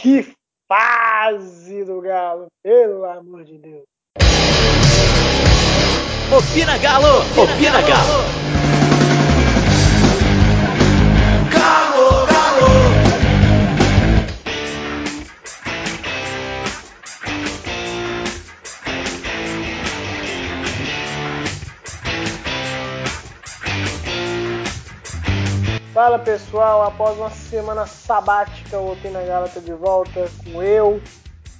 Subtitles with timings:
[0.00, 0.34] Que
[0.66, 3.84] fase do Galo, pelo amor de Deus.
[6.32, 7.18] Opina Galo!
[7.36, 8.22] Opina Galo!
[8.22, 8.59] Galo,
[26.00, 30.98] Fala pessoal, após uma semana sabática, o Opina Galo tá de volta com eu,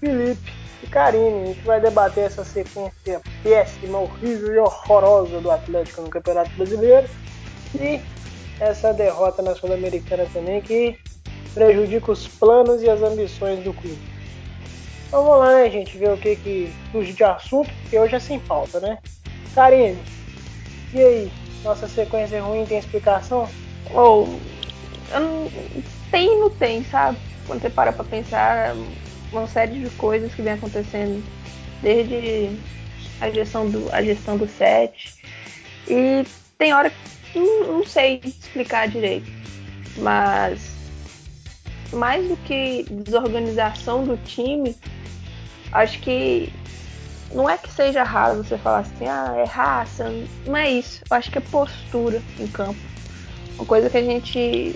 [0.00, 0.50] Felipe
[0.82, 1.42] e Karine.
[1.42, 7.06] A gente vai debater essa sequência péssima, horrível e horrorosa do Atlético no Campeonato Brasileiro
[7.78, 8.00] e
[8.58, 10.98] essa derrota na Sul-Americana também que
[11.52, 14.00] prejudica os planos e as ambições do clube.
[15.06, 18.18] Então vamos lá, né, gente, ver o que que surge de assunto, porque hoje é
[18.18, 19.00] sem pauta, né?
[19.54, 20.02] Karine,
[20.94, 21.32] e aí?
[21.62, 23.46] Nossa sequência é ruim tem explicação?
[23.92, 24.40] Ou
[26.10, 27.18] tem e não tem, sabe?
[27.46, 28.74] Quando você para pra pensar,
[29.32, 31.24] uma série de coisas que vem acontecendo
[31.82, 32.58] desde
[33.20, 35.14] a gestão do, a gestão do set.
[35.88, 36.24] E
[36.58, 39.30] tem hora que não, não sei explicar direito.
[39.96, 40.76] Mas
[41.92, 44.76] mais do que desorganização do time,
[45.72, 46.52] acho que
[47.32, 50.04] não é que seja raso você falar assim, ah, é raça,
[50.46, 51.02] não é isso.
[51.10, 52.78] Eu acho que é postura em campo.
[53.58, 54.74] Uma coisa que a gente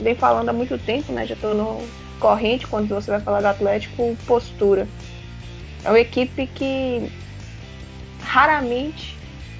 [0.00, 1.26] vem falando há muito tempo, né?
[1.26, 1.78] Já no
[2.18, 4.86] corrente quando você vai falar do Atlético, postura.
[5.84, 7.10] É uma equipe que
[8.22, 9.18] raramente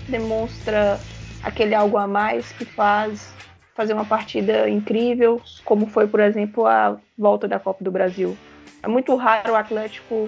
[0.08, 0.98] demonstra
[1.42, 3.34] aquele algo a mais que faz
[3.74, 8.36] fazer uma partida incrível, como foi, por exemplo, a volta da Copa do Brasil.
[8.82, 10.24] É muito raro o Atlético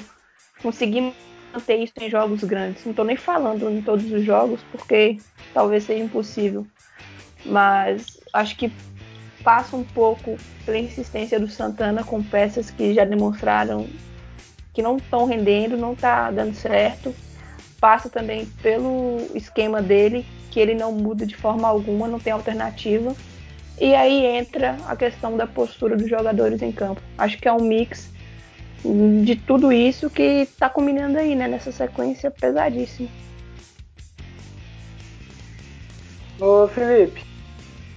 [0.62, 1.14] conseguir
[1.54, 2.84] manter isso em jogos grandes.
[2.84, 5.18] Não estou nem falando em todos os jogos, porque
[5.54, 6.66] talvez seja impossível.
[7.44, 8.72] Mas acho que
[9.42, 13.86] passa um pouco pela insistência do Santana com peças que já demonstraram
[14.74, 17.14] que não estão rendendo, não está dando certo.
[17.80, 23.14] Passa também pelo esquema dele, que ele não muda de forma alguma, não tem alternativa.
[23.80, 27.00] E aí entra a questão da postura dos jogadores em campo.
[27.16, 28.10] Acho que é um mix
[29.24, 33.08] de tudo isso que está combinando aí, né, nessa sequência pesadíssima.
[36.38, 37.24] Ô Felipe,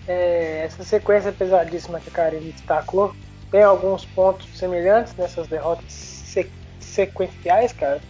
[0.09, 3.15] é, essa sequência pesadíssima que a Karine destacou,
[3.51, 6.49] tem alguns pontos semelhantes nessas derrotas se
[6.79, 8.01] sequenciais, cara?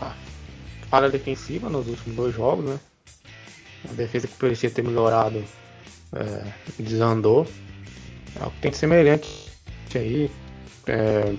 [0.00, 0.12] Ah,
[0.90, 2.80] falha defensiva nos últimos dois jogos, né?
[3.88, 5.44] A defesa que parecia ter melhorado
[6.12, 7.46] é, desandou.
[8.34, 9.28] É algo que tem semelhante
[9.94, 10.28] aí.
[10.88, 11.32] É,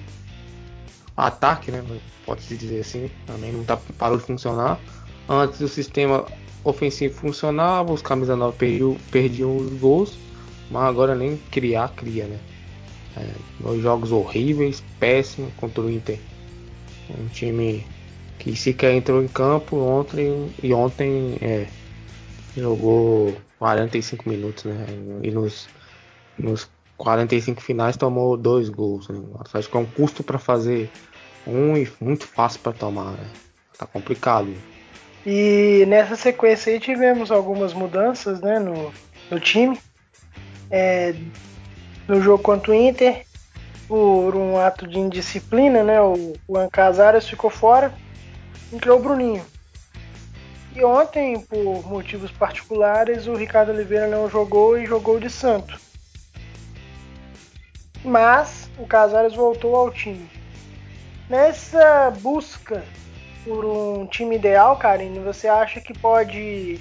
[1.18, 1.84] ataque, né?
[2.26, 4.80] Pode-se dizer assim, também não tá, parou de funcionar.
[5.28, 6.26] Antes o sistema
[6.66, 10.18] ofensivo funcionava, os camisa 9 perdiam, perdiam os gols,
[10.70, 12.40] mas agora nem criar, cria, né?
[13.16, 16.20] É, dois jogos horríveis, péssimo contra o Inter.
[17.10, 17.86] Um time
[18.40, 21.68] que sequer entrou em campo ontem e ontem é,
[22.58, 24.86] jogou 45 minutos, né?
[25.24, 25.70] E nos,
[26.38, 26.68] nos
[26.98, 29.08] 45 finais tomou dois gols.
[29.08, 29.22] Né?
[29.54, 30.90] Acho que é um custo para fazer
[31.46, 33.30] um e muito fácil para tomar, né?
[33.78, 34.52] Tá complicado.
[35.26, 38.94] E nessa sequência aí tivemos algumas mudanças né, no,
[39.32, 39.80] no time.
[40.70, 41.16] É,
[42.08, 43.26] no jogo contra o Inter,
[43.88, 47.94] por um ato de indisciplina, né, o, o Casares ficou fora,
[48.72, 49.44] entrou o Bruninho.
[50.76, 55.80] E ontem, por motivos particulares, o Ricardo Oliveira não jogou e jogou de santo.
[58.04, 60.30] Mas o Casares voltou ao time.
[61.30, 62.84] Nessa busca
[63.46, 66.80] por um time ideal, Karine, você acha que pode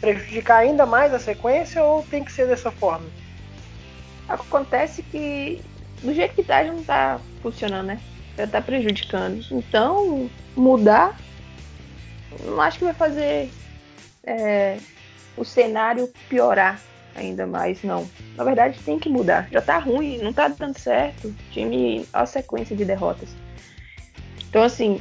[0.00, 3.06] prejudicar ainda mais a sequência ou tem que ser dessa forma?
[4.28, 5.62] Acontece que
[6.02, 8.00] do jeito que tá já não tá funcionando, né?
[8.36, 9.44] Já tá prejudicando.
[9.50, 11.16] Então, mudar
[12.44, 13.50] não acho que vai fazer
[14.24, 14.78] é,
[15.36, 16.80] o cenário piorar
[17.14, 18.08] ainda mais, não.
[18.36, 19.48] Na verdade, tem que mudar.
[19.50, 21.28] Já tá ruim, não tá dando certo.
[21.28, 23.34] O time, a sequência de derrotas.
[24.48, 25.00] Então, assim,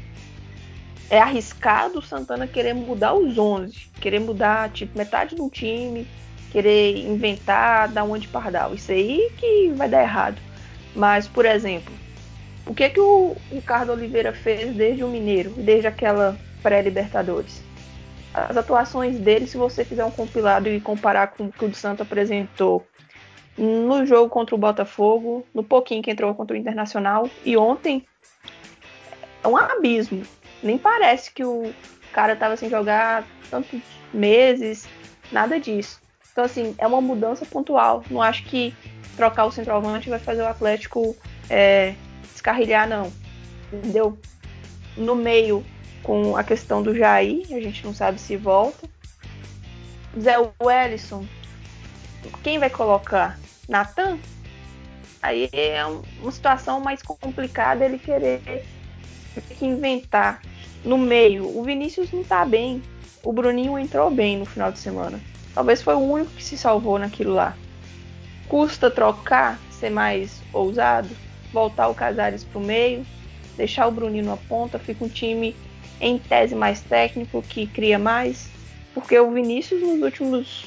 [1.10, 6.08] é arriscado o Santana querer mudar os 11, querer mudar tipo metade do time,
[6.52, 8.74] querer inventar dar onde pardal.
[8.74, 10.38] Isso aí que vai dar errado.
[10.96, 11.94] Mas, por exemplo,
[12.66, 17.62] o que que o Ricardo Oliveira fez desde o Mineiro, desde aquela pré-Libertadores?
[18.34, 22.02] As atuações dele, se você fizer um compilado e comparar com o que o Santos
[22.02, 22.86] apresentou
[23.58, 28.06] no jogo contra o Botafogo, no pouquinho que entrou contra o Internacional e ontem,
[29.44, 30.24] é um abismo
[30.62, 31.74] nem parece que o
[32.14, 33.82] cara tava sem jogar tantos
[34.14, 34.88] meses,
[35.32, 36.00] nada disso.
[36.32, 38.04] Então, assim, é uma mudança pontual.
[38.10, 38.74] Não acho que
[39.16, 41.16] trocar o centroavante vai fazer o Atlético
[41.50, 41.96] é,
[42.32, 43.12] descarrilhar, não.
[43.74, 44.18] Entendeu?
[44.96, 45.66] No meio,
[46.04, 48.88] com a questão do Jair, a gente não sabe se volta.
[50.20, 51.26] Zé Wellison,
[52.44, 53.40] quem vai colocar?
[53.68, 54.18] Natan?
[55.22, 58.42] Aí é uma situação mais complicada ele querer
[59.58, 60.42] que inventar
[60.88, 61.46] no meio.
[61.58, 62.82] O Vinícius não tá bem.
[63.24, 65.20] O Bruninho entrou bem no final de semana.
[65.54, 67.56] Talvez foi o único que se salvou naquilo lá.
[68.48, 71.10] Custa trocar, ser mais ousado,
[71.52, 73.06] voltar o Casares pro meio,
[73.58, 75.56] deixar o Bruninho na ponta, fica um time
[76.00, 78.50] em tese mais técnico, que cria mais.
[78.94, 80.66] Porque o Vinícius nos últimos.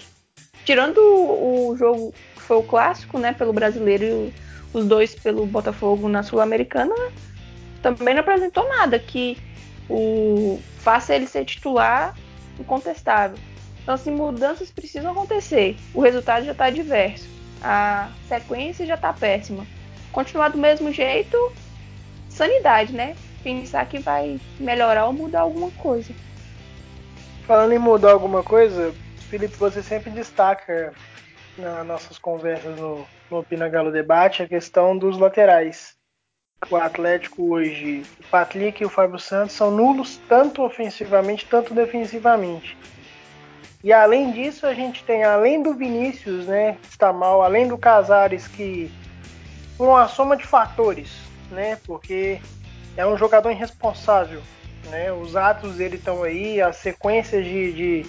[0.65, 4.35] Tirando o jogo que foi o clássico, né, pelo brasileiro e
[4.75, 6.95] os dois pelo Botafogo na Sul-Americana,
[7.83, 9.39] também não apresentou nada que
[9.91, 12.15] o faça ele ser titular
[12.59, 13.39] incontestável.
[13.83, 15.77] Então, assim, mudanças precisam acontecer.
[15.93, 17.29] O resultado já está adverso.
[17.63, 19.67] A sequência já está péssima.
[20.13, 21.53] Continuar do mesmo jeito,
[22.29, 23.17] sanidade, né?
[23.43, 26.13] Pensar que vai melhorar ou mudar alguma coisa.
[27.47, 28.95] Falando em mudar alguma coisa,
[29.29, 30.93] Felipe, você sempre destaca
[31.57, 36.00] nas nossas conversas no, no Opina Galo Debate a questão dos laterais.
[36.69, 42.77] O Atlético hoje, o Patlick e o Fábio Santos são nulos tanto ofensivamente, tanto defensivamente.
[43.83, 47.79] E além disso, a gente tem, além do Vinícius, né, que está mal, além do
[47.79, 48.93] Casares, que
[49.77, 51.11] por uma soma de fatores,
[51.51, 52.39] né, porque
[52.95, 54.43] é um jogador irresponsável,
[54.91, 58.07] né, os atos dele estão aí, as sequências de, de,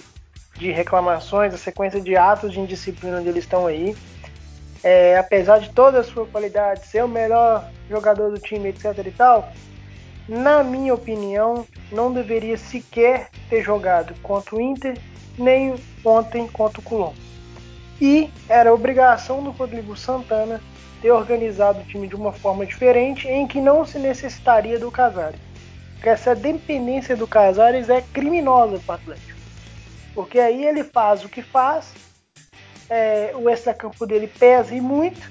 [0.56, 3.96] de, reclamações, a sequência de atos de indisciplina dele estão aí.
[4.82, 9.10] É, apesar de toda a sua qualidade, ser o melhor jogador do time, etc e
[9.12, 9.52] tal,
[10.28, 14.96] na minha opinião, não deveria sequer ter jogado contra o Inter
[15.38, 15.74] nem
[16.04, 17.14] ontem contra o Colombo.
[18.00, 20.60] E era obrigação do Rodrigo Santana
[21.00, 25.40] ter organizado o time de uma forma diferente em que não se necessitaria do Casares.
[25.94, 29.38] Porque essa dependência do Casares é criminosa para o Atlético.
[30.14, 31.92] Porque aí ele faz o que faz,
[32.88, 35.30] é, o extra-campo dele pesa e muito.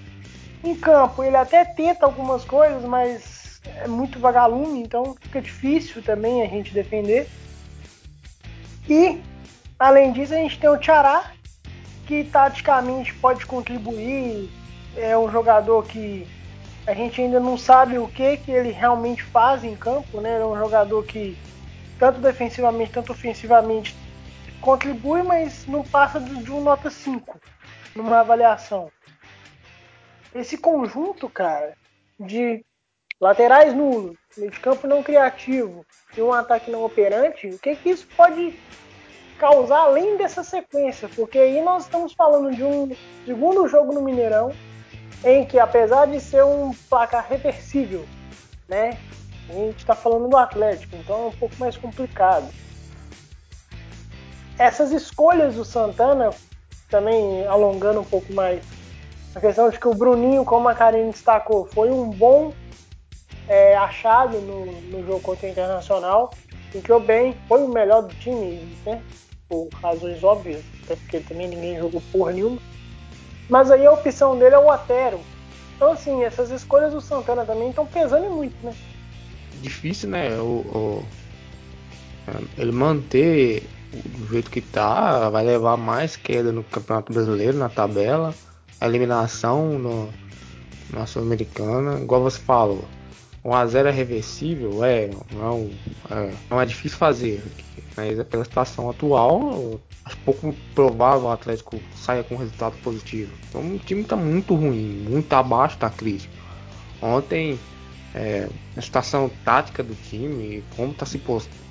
[0.63, 6.41] Em campo ele até tenta algumas coisas, mas é muito vagalume, então fica difícil também
[6.41, 7.27] a gente defender.
[8.89, 9.21] E
[9.81, 11.31] Além disso, a gente tem o Tchará,
[12.05, 14.47] que taticamente pode contribuir,
[14.95, 16.27] é um jogador que
[16.85, 20.39] a gente ainda não sabe o que, que ele realmente faz em campo, né?
[20.39, 21.35] É um jogador que,
[21.97, 23.95] tanto defensivamente, tanto ofensivamente,
[24.61, 27.39] contribui, mas não passa de um nota 5
[27.95, 28.91] numa avaliação.
[30.33, 31.75] Esse conjunto, cara,
[32.19, 32.63] de
[33.19, 35.85] laterais nulos, meio de campo não criativo
[36.15, 38.57] e um ataque não operante, o que, que isso pode
[39.37, 44.51] causar além dessa sequência, porque aí nós estamos falando de um segundo jogo no Mineirão,
[45.23, 48.05] em que apesar de ser um placar reversível,
[48.67, 48.97] né,
[49.49, 52.47] a gente está falando do Atlético, então é um pouco mais complicado.
[54.61, 56.29] Essas escolhas do Santana,
[56.87, 58.63] também alongando um pouco mais,
[59.33, 62.53] a questão de que o Bruninho, como a Karine destacou, foi um bom
[63.47, 66.31] é, achado no, no jogo contra o Internacional,
[66.75, 69.01] entrou bem, foi o melhor do time, né?
[69.49, 72.61] por razões óbvias, até porque também ninguém jogou porra nenhuma.
[73.49, 75.19] Mas aí a opção dele é o Otero.
[75.75, 78.75] Então, assim, essas escolhas do Santana também estão pesando muito, né?
[79.59, 80.37] Difícil, né?
[80.37, 81.05] O, o,
[82.59, 88.33] ele manter do jeito que tá, vai levar mais queda no Campeonato Brasileiro, na tabela,
[88.79, 90.09] a eliminação no,
[90.91, 92.85] na Sul-Americana, igual você falou.
[93.43, 94.83] 1x0 é reversível?
[94.83, 95.69] É, não,
[96.09, 97.43] é, não é difícil fazer.
[97.97, 103.31] Mas é pela situação atual, acho pouco provável o Atlético saia com resultado positivo.
[103.49, 106.33] Então o time está muito ruim, muito abaixo da crítica.
[107.01, 107.59] Ontem,
[108.13, 111.21] é, a situação tática do time, como está se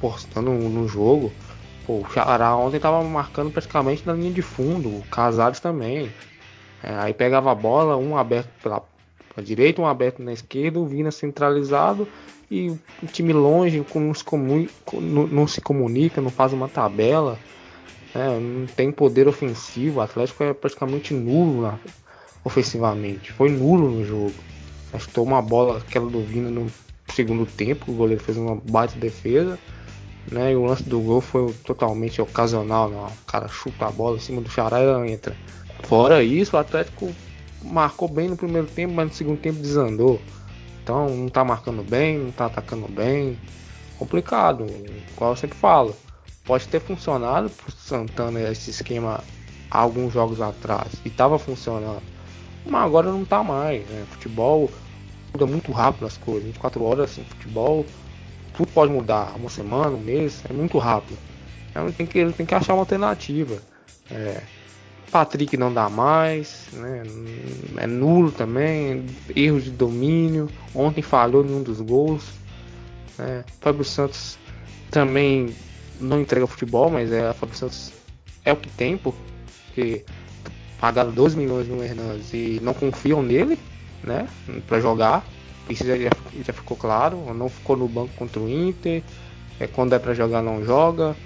[0.01, 1.33] postando no jogo,
[1.87, 6.11] pô, o Xará ontem estava marcando praticamente na linha de fundo, o Casares também.
[6.83, 8.83] É, aí pegava a bola, um aberto pela,
[9.35, 12.09] pela direita, um aberto na esquerda, o Vina centralizado
[12.51, 12.71] e
[13.03, 14.25] o time longe não se,
[14.95, 17.39] não, não se comunica, não faz uma tabela,
[18.15, 20.01] né, não tem poder ofensivo.
[20.01, 21.79] O Atlético é praticamente nulo
[22.45, 24.35] ofensivamente, foi nulo no jogo.
[24.93, 26.67] Gastou uma bola, aquela do Vina no
[27.15, 29.59] segundo tempo, o goleiro fez uma baita defesa.
[30.31, 32.89] Né, e o lance do gol foi totalmente ocasional.
[32.89, 35.37] Né, o cara chuta a bola em cima do Xará e ela entra.
[35.83, 37.13] Fora isso, o Atlético
[37.63, 40.21] marcou bem no primeiro tempo, mas no segundo tempo desandou.
[40.83, 43.39] Então não tá marcando bem, não tá atacando bem.
[43.99, 44.67] Complicado,
[45.13, 45.95] igual eu sempre falo.
[46.45, 49.23] Pode ter funcionado pro Santana esse esquema
[49.71, 52.03] alguns jogos atrás e tava funcionando.
[52.67, 53.87] Mas agora não tá mais.
[53.89, 54.05] Né?
[54.11, 54.71] Futebol
[55.33, 56.45] muda muito rápido as coisas.
[56.45, 57.87] 24 horas assim, futebol,
[58.55, 59.35] tudo pode mudar.
[59.37, 61.19] Uma semana, um mês, é muito rápido.
[61.71, 63.63] Então ele tem que, ele tem que achar uma alternativa.
[64.11, 64.41] É,
[65.11, 67.03] Patrick não dá mais, né?
[67.77, 70.49] é nulo também, erros de domínio.
[70.75, 72.25] Ontem falhou em um dos gols.
[73.19, 73.45] Né?
[73.61, 74.39] Fábio Santos
[74.91, 75.55] também
[76.01, 77.93] não entrega futebol, mas é, Fábio Santos
[78.45, 80.05] é o que tem, porque
[80.81, 83.59] pagaram 12 milhões no Hernandes e não confiam nele,
[84.03, 84.27] né,
[84.67, 85.25] para jogar.
[85.71, 87.33] Isso já, já, ficou claro.
[87.33, 89.03] Não ficou no banco contra o Inter.
[89.59, 91.17] É, quando é para jogar, não joga.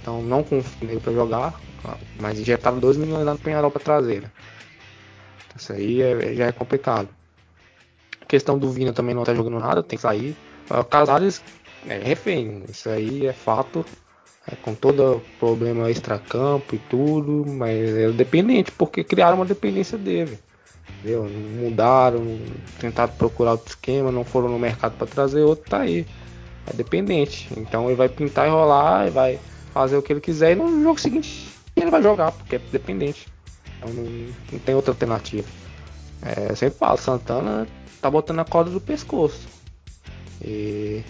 [0.00, 1.54] Então não confio nele para jogar.
[2.20, 4.32] Mas injetaram 2 milhões lá no Penharol para traseira.
[5.56, 7.08] Isso aí é, já é complicado.
[8.20, 10.36] A questão do Vina também não tá jogando nada, tem que sair.
[10.70, 11.42] O Casares
[11.86, 13.84] é refém, isso aí é fato.
[14.50, 20.36] É, com todo problema extra-campo e tudo, mas é dependente, porque criaram uma dependência dele.
[20.98, 21.24] Entendeu?
[21.24, 22.38] Mudaram,
[22.78, 26.06] tentaram procurar outro esquema, não foram no mercado para trazer outro, tá aí.
[26.66, 27.48] É dependente.
[27.56, 29.38] Então ele vai pintar e rolar, e vai
[29.72, 33.26] fazer o que ele quiser e no jogo seguinte ele vai jogar, porque é dependente.
[33.78, 34.04] Então não,
[34.52, 35.48] não tem outra alternativa.
[36.22, 37.66] É, sempre falo, Santana
[38.00, 39.48] tá botando a corda do pescoço.
[40.40, 41.02] E,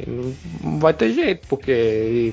[0.00, 2.32] e não vai ter jeito, porque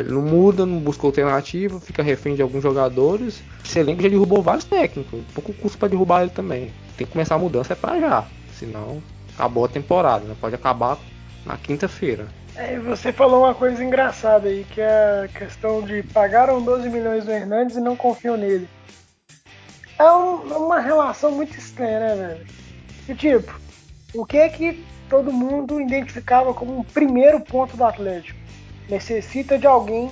[0.00, 3.42] ele ele não muda, não busca alternativa, fica refém de alguns jogadores.
[3.64, 5.20] Esse elenco já derrubou vários técnicos.
[5.32, 6.72] Pouco custo para derrubar ele também.
[6.96, 8.26] Tem que começar a mudança é para já.
[8.58, 9.02] Senão
[9.34, 10.34] acabou a temporada, né?
[10.40, 10.98] Pode acabar
[11.44, 12.26] na quinta-feira.
[12.56, 17.24] É, você falou uma coisa engraçada aí, que é a questão de pagaram 12 milhões
[17.24, 18.68] do Hernandes e não confiam nele.
[19.98, 22.46] É um, uma relação muito estranha, né, velho?
[23.08, 23.52] E tipo,
[24.14, 28.43] o que é que todo mundo identificava como o primeiro ponto do Atlético?
[28.88, 30.10] Necessita de alguém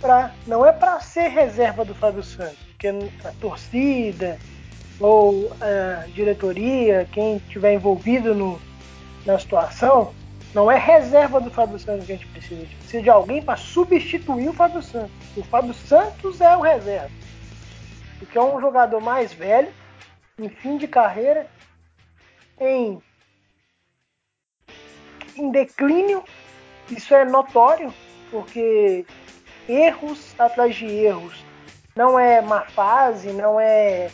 [0.00, 4.38] para não é para ser reserva do Fábio Santos, porque a torcida
[5.00, 8.60] ou a diretoria, quem estiver envolvido no,
[9.24, 10.14] na situação,
[10.54, 12.54] não é reserva do Fábio Santos que a gente precisa.
[12.54, 15.10] A gente precisa de alguém para substituir o Fábio Santos.
[15.36, 17.10] O Fábio Santos é o reserva.
[18.18, 19.68] Porque é um jogador mais velho,
[20.38, 21.46] em fim de carreira,
[22.58, 23.02] em,
[25.36, 26.24] em declínio
[26.90, 27.92] isso é notório,
[28.30, 29.04] porque
[29.68, 31.44] erros atrás de erros
[31.94, 34.10] não é má fase, não é.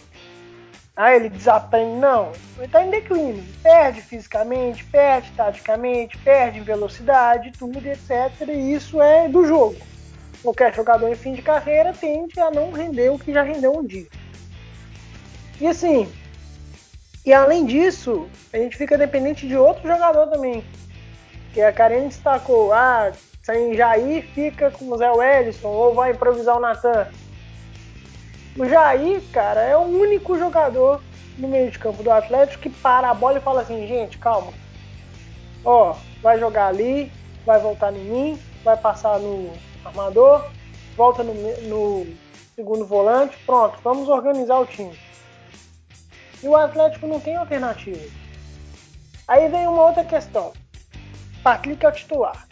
[0.94, 1.98] Ah, ele desaprende.
[1.98, 2.32] Não.
[2.56, 3.42] Ele está em declínio.
[3.62, 8.48] Perde fisicamente, perde taticamente, perde velocidade, tudo, etc.
[8.48, 9.76] E isso é do jogo.
[10.42, 13.84] Qualquer jogador em fim de carreira tende a não render o que já rendeu um
[13.84, 14.06] dia.
[15.60, 16.12] E assim,
[17.24, 20.64] e além disso, a gente fica dependente de outro jogador também
[21.52, 26.56] que a Karine destacou, ah, sem Jair fica com o Zé Wellison ou vai improvisar
[26.56, 27.08] o Natan.
[28.56, 31.02] O Jair, cara, é o único jogador
[31.38, 34.52] no meio de campo do Atlético que para a bola e fala assim, gente, calma.
[35.64, 37.10] Ó, vai jogar ali,
[37.44, 39.52] vai voltar em mim, vai passar no
[39.84, 40.50] armador,
[40.96, 42.06] volta no, no
[42.54, 44.96] segundo volante, pronto, vamos organizar o time.
[46.42, 48.04] E o Atlético não tem alternativa.
[49.26, 50.52] Aí vem uma outra questão.
[51.42, 52.46] Patrick é o titular.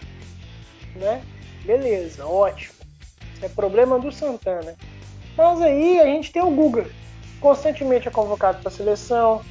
[0.97, 1.23] Né?
[1.65, 2.75] Beleza, ótimo.
[3.43, 4.75] É problema do Santana.
[5.37, 6.87] Mas aí a gente tem o Guga,
[7.41, 9.43] constantemente é convocado para a seleção,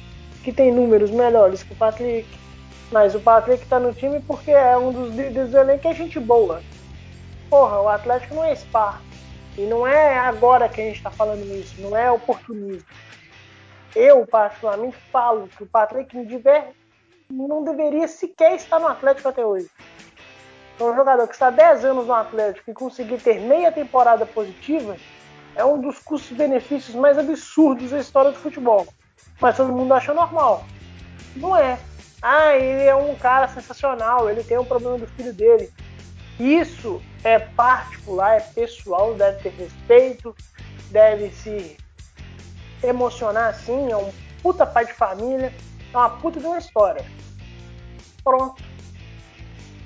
[0.44, 2.28] que tem números melhores que o Patrick.
[2.92, 5.94] Mas o Patrick está no time porque é um dos líderes do elenco e é
[5.94, 6.62] gente boa.
[7.48, 9.00] Porra, o Atlético não é spa.
[9.56, 12.86] E não é agora que a gente está falando isso, não é oportunismo.
[13.94, 16.72] Eu, particularmente, falo que o Patrick não tiver
[17.30, 19.68] não deveria sequer estar no Atlético até hoje.
[20.74, 24.96] Então, um jogador que está 10 anos no Atlético e conseguir ter meia temporada positiva
[25.54, 28.86] é um dos custos-benefícios mais absurdos da história do futebol.
[29.40, 30.64] Mas todo mundo acha normal.
[31.36, 31.78] Não é.
[32.22, 35.72] Ah, ele é um cara sensacional, ele tem um problema do filho dele.
[36.38, 40.34] Isso é particular, é pessoal, deve ter respeito,
[40.90, 41.76] deve se
[42.82, 44.10] emocionar assim, é um
[44.42, 45.52] puta pai de família,
[45.92, 47.04] é uma puta de uma história.
[48.22, 48.62] Pronto.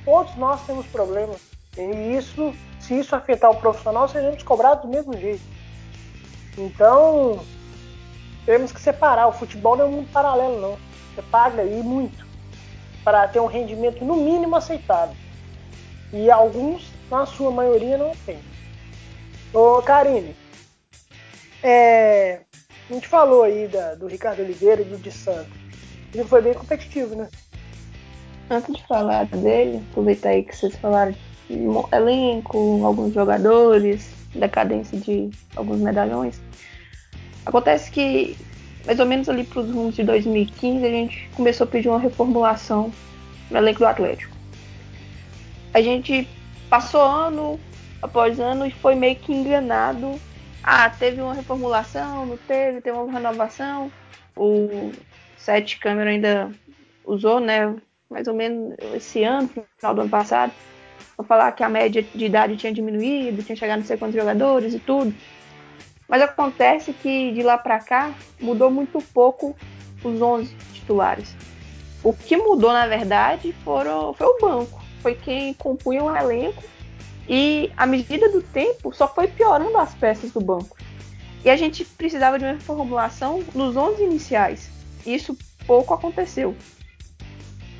[0.04, 1.40] Todos nós temos problemas.
[1.76, 5.42] E isso, se isso afetar o profissional, seremos cobrados do mesmo jeito.
[6.58, 7.44] Então,
[8.44, 9.28] temos que separar.
[9.28, 10.78] O futebol não é um mundo paralelo, não.
[11.14, 12.26] Você paga aí muito
[13.02, 15.16] para ter um rendimento no mínimo aceitável.
[16.12, 18.38] E alguns, na sua maioria, não tem.
[19.52, 20.36] Ô, Karine,
[21.62, 22.40] é,
[22.88, 25.10] a gente falou aí da, do Ricardo Oliveira e do de
[26.14, 27.28] Ele foi bem competitivo, né?
[28.48, 31.14] Antes de falar dele, aproveitar aí que vocês falaram
[31.48, 31.58] de
[31.92, 36.40] elenco, alguns jogadores, decadência de alguns medalhões.
[37.44, 38.36] Acontece que
[38.86, 41.98] mais ou menos ali para os rumos de 2015, a gente começou a pedir uma
[41.98, 42.92] reformulação
[43.50, 44.34] no elenco do Atlético.
[45.72, 46.28] A gente
[46.68, 47.58] passou ano
[48.02, 50.20] após ano e foi meio que enganado.
[50.62, 53.90] Ah, teve uma reformulação, não teve, teve uma renovação.
[54.36, 54.92] O
[55.44, 56.50] Sete Câmara ainda
[57.04, 57.76] usou, né?
[58.08, 60.52] Mais ou menos esse ano, final do ano passado.
[61.18, 64.72] Vou falar que a média de idade tinha diminuído, tinha chegado não sei quantos jogadores
[64.72, 65.14] e tudo.
[66.08, 69.54] Mas acontece que de lá para cá mudou muito pouco
[70.02, 71.36] os 11 titulares.
[72.02, 74.82] O que mudou, na verdade, foram, foi o banco.
[75.02, 76.62] Foi quem compunha o elenco.
[77.28, 80.74] E à medida do tempo, só foi piorando as peças do banco.
[81.44, 84.73] E a gente precisava de uma reformulação nos 11 iniciais.
[85.06, 86.56] Isso pouco aconteceu.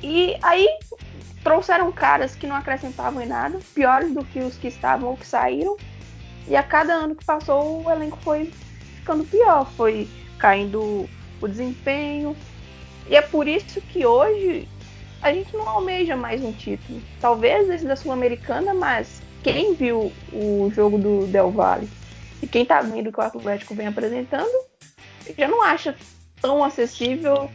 [0.01, 0.67] E aí
[1.43, 5.25] trouxeram caras que não acrescentavam em nada, piores do que os que estavam ou que
[5.25, 5.77] saíram.
[6.47, 8.51] E a cada ano que passou, o elenco foi
[8.97, 11.07] ficando pior, foi caindo
[11.41, 12.35] o desempenho.
[13.07, 14.67] E é por isso que hoje
[15.21, 17.01] a gente não almeja mais um título.
[17.19, 21.89] Talvez esse da Sul-Americana, mas quem viu o jogo do Del Valle
[22.41, 24.51] e quem tá vendo que o Atlético vem apresentando,
[25.37, 25.95] já não acha
[26.45, 27.49] tão acessível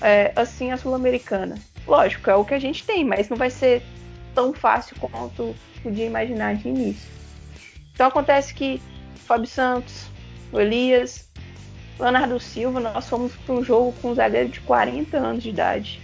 [0.00, 1.56] é, assim a Sul-Americana.
[1.86, 3.82] Lógico, é o que a gente tem, mas não vai ser
[4.34, 7.10] tão fácil quanto podia imaginar de início.
[7.92, 8.80] Então acontece que
[9.26, 10.06] Fábio Santos,
[10.54, 11.28] Elias,
[11.98, 16.00] Leonardo Silva, nós fomos para um jogo com um zagueiro de 40 anos de idade.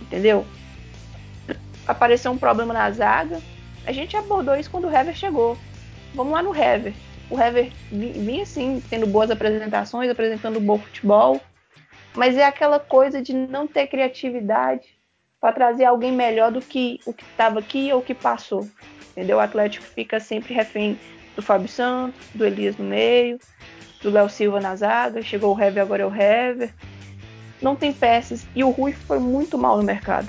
[0.00, 0.44] Entendeu?
[1.86, 3.40] Apareceu um problema na zaga.
[3.86, 5.56] A gente abordou isso quando o Hever chegou.
[6.16, 6.94] Vamos lá no Hever.
[7.30, 11.40] O Hever vinha assim, tendo boas apresentações, apresentando bom futebol.
[12.14, 14.98] Mas é aquela coisa de não ter criatividade
[15.40, 18.66] para trazer alguém melhor do que o que estava aqui ou o que passou
[19.18, 19.38] entendeu?
[19.38, 20.98] O Atlético fica sempre refém
[21.34, 23.38] do Fábio Santos, do Elias no meio,
[24.00, 26.72] do Léo Silva na zaga, chegou o Hever, agora é o Hever.
[27.60, 30.28] Não tem peças e o Rui foi muito mal no mercado.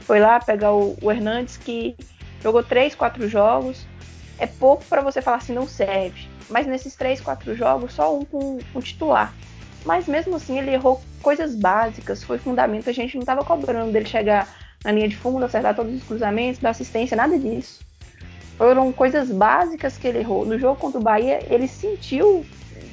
[0.00, 1.94] Foi lá pegar o, o Hernandes que
[2.42, 3.86] jogou três, quatro jogos.
[4.38, 6.28] É pouco para você falar assim, não serve.
[6.48, 9.34] Mas nesses três, quatro jogos, só um com um titular.
[9.84, 12.88] Mas mesmo assim, ele errou coisas básicas, foi fundamento.
[12.88, 14.48] A gente não estava cobrando dele chegar
[14.84, 17.80] na linha de fundo, acertar todos os cruzamentos, dar assistência, nada disso.
[18.56, 20.44] Foram coisas básicas que ele errou.
[20.44, 22.44] No jogo contra o Bahia, ele sentiu,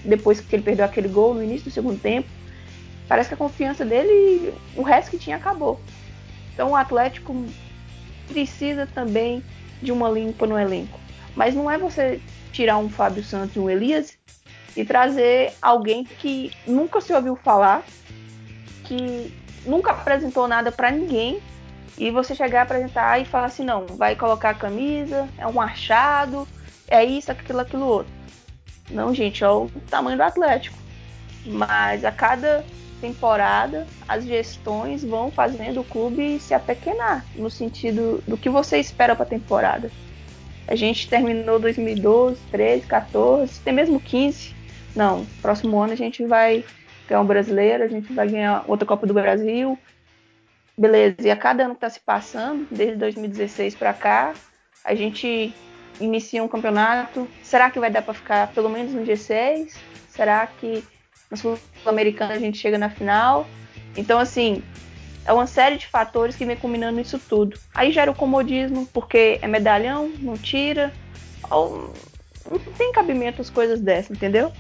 [0.04, 2.28] depois que ele perdeu aquele gol no início do segundo tempo,
[3.08, 5.80] parece que a confiança dele, o resto que tinha, acabou.
[6.54, 7.46] Então o Atlético
[8.28, 9.44] precisa também
[9.82, 11.00] de uma limpa no elenco.
[11.36, 12.22] Mas não é você
[12.52, 14.18] tirar um Fábio Santos e um Elias
[14.76, 17.84] e trazer alguém que nunca se ouviu falar,
[18.86, 19.34] que
[19.66, 21.42] nunca apresentou nada para ninguém
[21.98, 25.62] e você chegar a apresentar e falar assim, não, vai colocar a camisa, é um
[25.62, 26.48] achado,
[26.88, 28.14] é isso, aquilo, aquilo outro.
[28.90, 30.78] Não, gente, é o tamanho do Atlético.
[31.46, 32.66] Mas a cada
[33.00, 39.16] temporada as gestões vão fazendo o clube se apequenar no sentido do que você espera
[39.16, 39.92] para a temporada.
[40.68, 44.56] A gente terminou 2012, 13, 14, até mesmo 15.
[44.96, 46.64] Não, próximo ano a gente vai
[47.08, 49.78] ganhar um brasileiro, a gente vai ganhar outra Copa do Brasil,
[50.78, 54.34] Beleza, e a cada ano que está se passando, desde 2016 para cá,
[54.84, 55.54] a gente
[56.02, 57.28] inicia um campeonato.
[57.42, 59.74] Será que vai dar para ficar pelo menos no G6?
[60.10, 60.84] Será que
[61.32, 63.48] na Sul-Americana a gente chega na final?
[63.96, 64.62] Então, assim,
[65.26, 67.58] é uma série de fatores que vem combinando isso tudo.
[67.74, 70.94] Aí gera o comodismo, porque é medalhão, não tira.
[71.50, 71.92] Ou
[72.50, 74.52] não tem cabimento as coisas dessas, entendeu?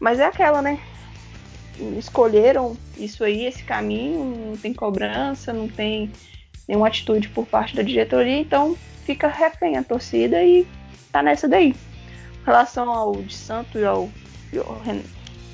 [0.00, 0.78] Mas é aquela, né?
[1.98, 6.10] escolheram isso aí, esse caminho, não tem cobrança, não tem
[6.68, 10.66] nenhuma atitude por parte da diretoria, então fica refém a torcida e
[11.10, 11.70] tá nessa daí.
[11.70, 14.08] Em relação ao de Santo e ao,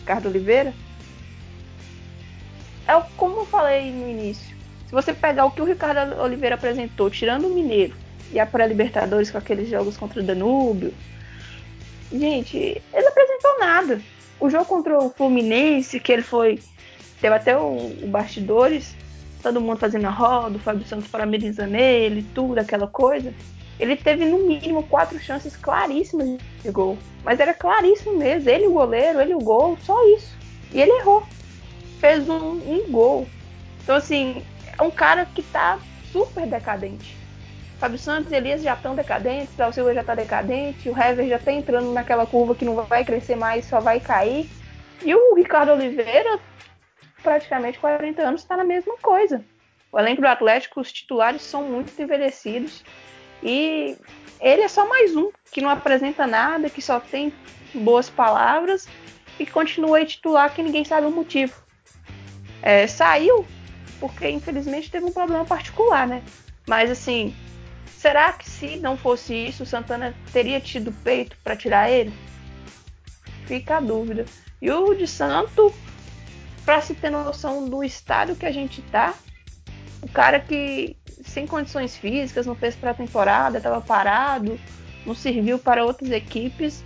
[0.00, 0.74] Ricardo Oliveira,
[2.90, 4.56] é como eu falei no início.
[4.86, 7.94] Se você pegar o que o Ricardo Oliveira apresentou, tirando o Mineiro
[8.32, 10.92] e a pré-Libertadores com aqueles jogos contra o Danúbio,
[12.12, 14.00] gente, ele apresentou nada
[14.40, 16.58] o jogo contra o Fluminense, que ele foi.
[17.20, 18.96] Teve até o, o bastidores,
[19.42, 23.32] todo mundo fazendo a roda, o Fábio Santos parabenizando ele, tudo, aquela coisa.
[23.78, 26.98] Ele teve no mínimo quatro chances claríssimas de gol.
[27.24, 28.48] Mas era claríssimo mesmo.
[28.48, 30.36] Ele o goleiro, ele o gol, só isso.
[30.72, 31.22] E ele errou.
[32.00, 33.28] Fez um, um gol.
[33.82, 34.42] Então, assim,
[34.78, 35.78] é um cara que tá
[36.10, 37.16] super decadente.
[37.78, 41.36] Fábio Santos e Elias já estão decadentes, o Silva já está decadente, o Hever já
[41.36, 44.50] está entrando naquela curva que não vai crescer mais, só vai cair.
[45.02, 46.38] E o Ricardo Oliveira,
[47.22, 49.42] praticamente 40 anos, está na mesma coisa.
[49.90, 52.84] O elenco do Atlético, os titulares são muito envelhecidos.
[53.42, 53.96] E
[54.40, 57.32] ele é só mais um que não apresenta nada, que só tem
[57.74, 58.86] boas palavras
[59.38, 61.54] e continua titular que ninguém sabe o motivo.
[62.62, 63.46] É, saiu
[64.00, 66.22] porque infelizmente teve um problema particular, né?
[66.66, 67.34] Mas assim,
[67.98, 72.12] será que se não fosse isso, Santana teria tido peito para tirar ele?
[73.46, 74.24] Fica a dúvida.
[74.60, 75.72] E o de Santo,
[76.64, 79.14] para se ter noção do estado que a gente tá,
[80.00, 84.58] o cara que sem condições físicas, não fez pré-temporada, estava parado,
[85.04, 86.82] não serviu para outras equipes,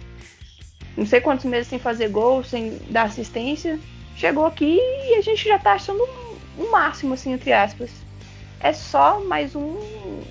[0.97, 3.79] não sei quantos meses sem fazer gol, sem dar assistência,
[4.17, 6.03] chegou aqui e a gente já está achando
[6.59, 7.91] o máximo, assim, entre aspas.
[8.61, 9.77] É só mais um,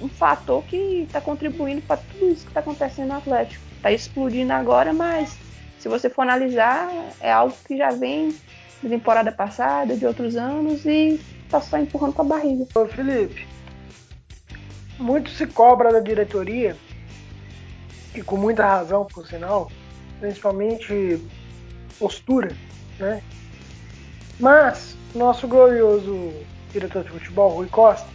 [0.01, 3.63] um fator que está contribuindo para tudo isso que está acontecendo no Atlético.
[3.75, 5.37] Está explodindo agora, mas
[5.77, 8.33] se você for analisar, é algo que já vem
[8.81, 12.65] da temporada passada, de outros anos, e está só empurrando com a barriga.
[12.73, 13.47] Ô Felipe,
[14.97, 16.75] muito se cobra da diretoria,
[18.15, 19.71] e com muita razão, por sinal,
[20.19, 21.21] principalmente
[21.99, 22.55] postura,
[22.97, 23.21] né?
[24.39, 26.33] Mas nosso glorioso
[26.71, 28.07] diretor de futebol, Rui Costa,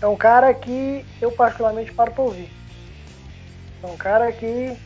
[0.00, 2.50] é um cara que eu particularmente paro para ouvir.
[3.82, 4.76] É um cara que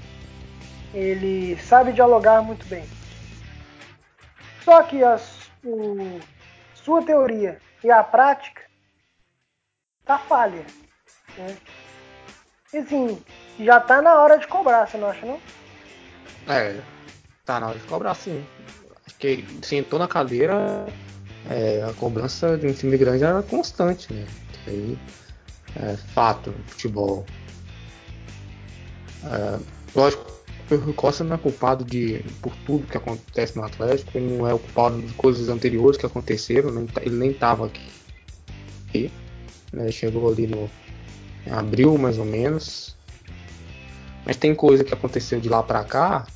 [0.92, 2.84] ele sabe dialogar muito bem.
[4.64, 5.18] Só que a
[5.62, 6.20] o,
[6.74, 8.62] sua teoria e a prática
[10.04, 10.64] tá falha.
[11.36, 11.56] Né?
[12.72, 13.22] E assim,
[13.58, 15.40] já tá na hora de cobrar, você não acha não?
[16.48, 16.80] É,
[17.44, 18.44] tá na hora de cobrar sim.
[19.24, 20.86] Acho que sentou na cadeira,
[21.48, 24.26] é, a cobrança de um time grande era constante, né?
[24.66, 24.98] Aí
[25.76, 27.24] é fato futebol.
[29.24, 29.58] É,
[29.94, 30.24] lógico,
[30.70, 34.46] o Rui Costa não é culpado de, por tudo que acontece no Atlético, ele não
[34.46, 39.10] é culpado de coisas anteriores que aconteceram, ele nem estava aqui.
[39.72, 39.90] Né?
[39.90, 40.70] Chegou ali no
[41.50, 42.94] abril mais ou menos.
[44.26, 46.26] Mas tem coisa que aconteceu de lá para cá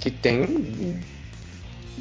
[0.00, 1.00] que tem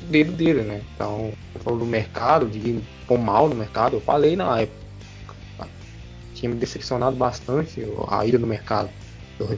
[0.06, 0.82] dedo dele, né?
[0.96, 1.34] Então,
[1.64, 4.88] falou do mercado, de pôr mal no mercado, eu falei na época.
[6.34, 8.90] Tinha me decepcionado bastante a ida no mercado
[9.38, 9.58] do Rui.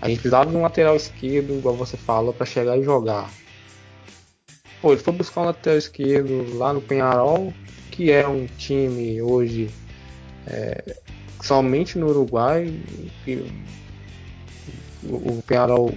[0.00, 3.30] A gente precisava de um lateral esquerdo, igual você falou, para chegar e jogar.
[4.80, 7.52] Pô, ele foi buscar um lateral esquerdo lá no Penharol,
[7.90, 9.70] que é um time hoje
[10.46, 10.96] é,
[11.42, 12.74] somente no Uruguai.
[15.02, 15.94] o, o Penharol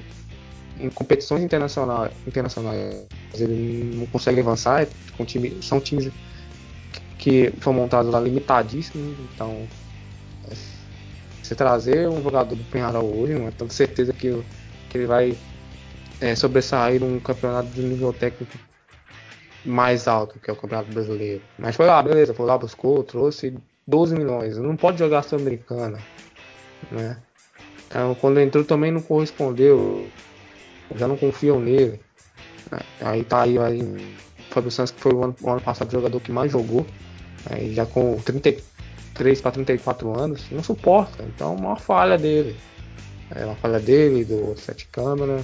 [0.80, 3.06] em competições internacionais, internacionais
[3.42, 6.12] ele não consegue avançar, é time, são times
[7.18, 9.68] que foram montados lá limitadíssimos, então
[10.50, 10.56] é,
[11.44, 14.44] se trazer um jogador do Penharol hoje, não é tanta certeza que,
[14.90, 15.38] que ele vai
[16.22, 18.58] é, sobressair num campeonato de nível técnico
[19.66, 21.42] mais alto, que é o Campeonato Brasileiro.
[21.58, 23.54] Mas foi lá, beleza, foi lá, buscou, trouxe
[23.86, 24.58] 12 milhões.
[24.58, 26.00] Não pode jogar Sul-Americana,
[26.92, 27.18] né?
[27.88, 30.08] Então, quando entrou também não correspondeu.
[30.96, 32.00] Já não confiam nele.
[33.02, 34.16] Aí tá aí, aí
[34.50, 36.86] Fábio Santos, que foi o ano, o ano passado o jogador que mais jogou.
[37.50, 41.24] Aí já com 33 para 34 anos, não suporta.
[41.24, 42.56] Então, uma falha dele.
[43.36, 45.44] É uma falha dele, do Sete Câmara,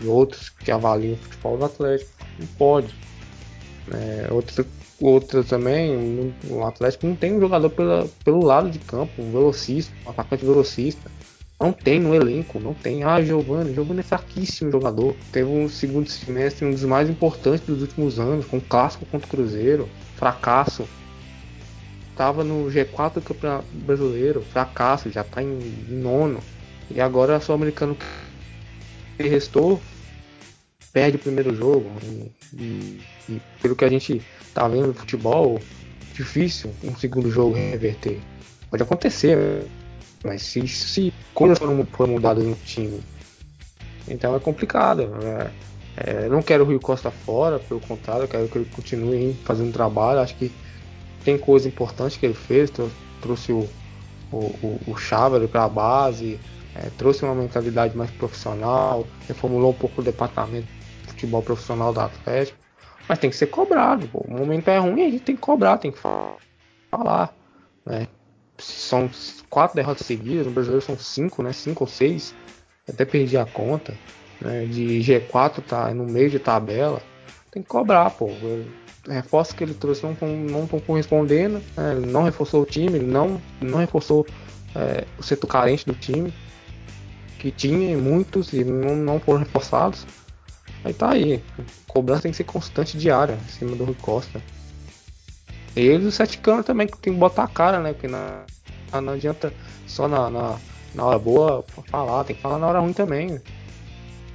[0.00, 2.10] e outros que avaliam o futebol do Atlético.
[2.38, 2.94] Não pode.
[3.92, 4.64] É, outra,
[5.00, 9.92] outra também, o Atlético não tem um jogador pela, pelo lado de campo, um velocista,
[10.06, 11.10] um atacante velocista.
[11.60, 13.04] Não tem no elenco, não tem.
[13.04, 15.14] Ah, Giovanni, Giovanni é fraquíssimo jogador.
[15.30, 19.30] Teve um segundo semestre, um dos mais importantes dos últimos anos, com clássico contra o
[19.30, 20.88] Cruzeiro, fracasso.
[22.16, 25.58] Tava no G4 do Campeonato Brasileiro, fracasso, já tá em,
[25.90, 26.40] nono.
[26.90, 29.78] E agora o Sul-Americano que restou
[30.94, 31.90] perde o primeiro jogo.
[32.02, 34.22] E, e, e, pelo que a gente
[34.54, 35.60] tá vendo no futebol,
[36.14, 38.18] difícil um segundo jogo reverter.
[38.70, 39.66] Pode acontecer,
[40.24, 43.02] mas se, se coisas foram, foram mudadas no time,
[44.08, 45.06] então é complicado.
[45.06, 45.50] Né?
[45.96, 50.20] É, não quero o Rio Costa fora, pelo contrário, quero que ele continue fazendo trabalho.
[50.20, 50.52] Acho que
[51.24, 52.70] tem coisa importante que ele fez,
[53.20, 53.68] trouxe o,
[54.32, 56.38] o, o, o para a base,
[56.74, 60.68] é, trouxe uma mentalidade mais profissional, reformulou um pouco o departamento
[61.02, 62.58] de futebol profissional do Atlético,
[63.08, 64.06] mas tem que ser cobrado.
[64.08, 64.20] Pô.
[64.20, 67.34] O momento é ruim, a gente tem que cobrar, tem que falar.
[67.84, 68.06] Né?
[68.60, 69.10] São
[69.48, 71.52] quatro derrotas seguidas, no brasileiro são cinco, né?
[71.52, 72.34] Cinco ou seis.
[72.88, 73.94] Até perdi a conta.
[74.40, 74.66] Né?
[74.66, 77.02] De G4 tá no meio de tabela.
[77.50, 78.30] Tem que cobrar, pô.
[79.08, 80.12] Reforços que ele trouxe não
[80.64, 81.62] estão correspondendo.
[81.76, 81.96] Né?
[81.96, 84.26] Ele não reforçou o time, ele não, não reforçou
[84.74, 86.32] é, o setor carente do time.
[87.38, 90.06] Que tinha muitos e não, não foram reforçados.
[90.84, 91.42] Aí tá aí.
[91.86, 94.40] cobrança tem que ser constante diária em cima do Rui Costa.
[95.76, 97.92] Ele e o Sete Câmara também que tem que botar a cara, né?
[97.92, 98.44] Porque na,
[99.00, 99.52] não adianta
[99.86, 100.56] só na, na,
[100.94, 103.40] na hora boa falar, tem que falar na hora ruim também.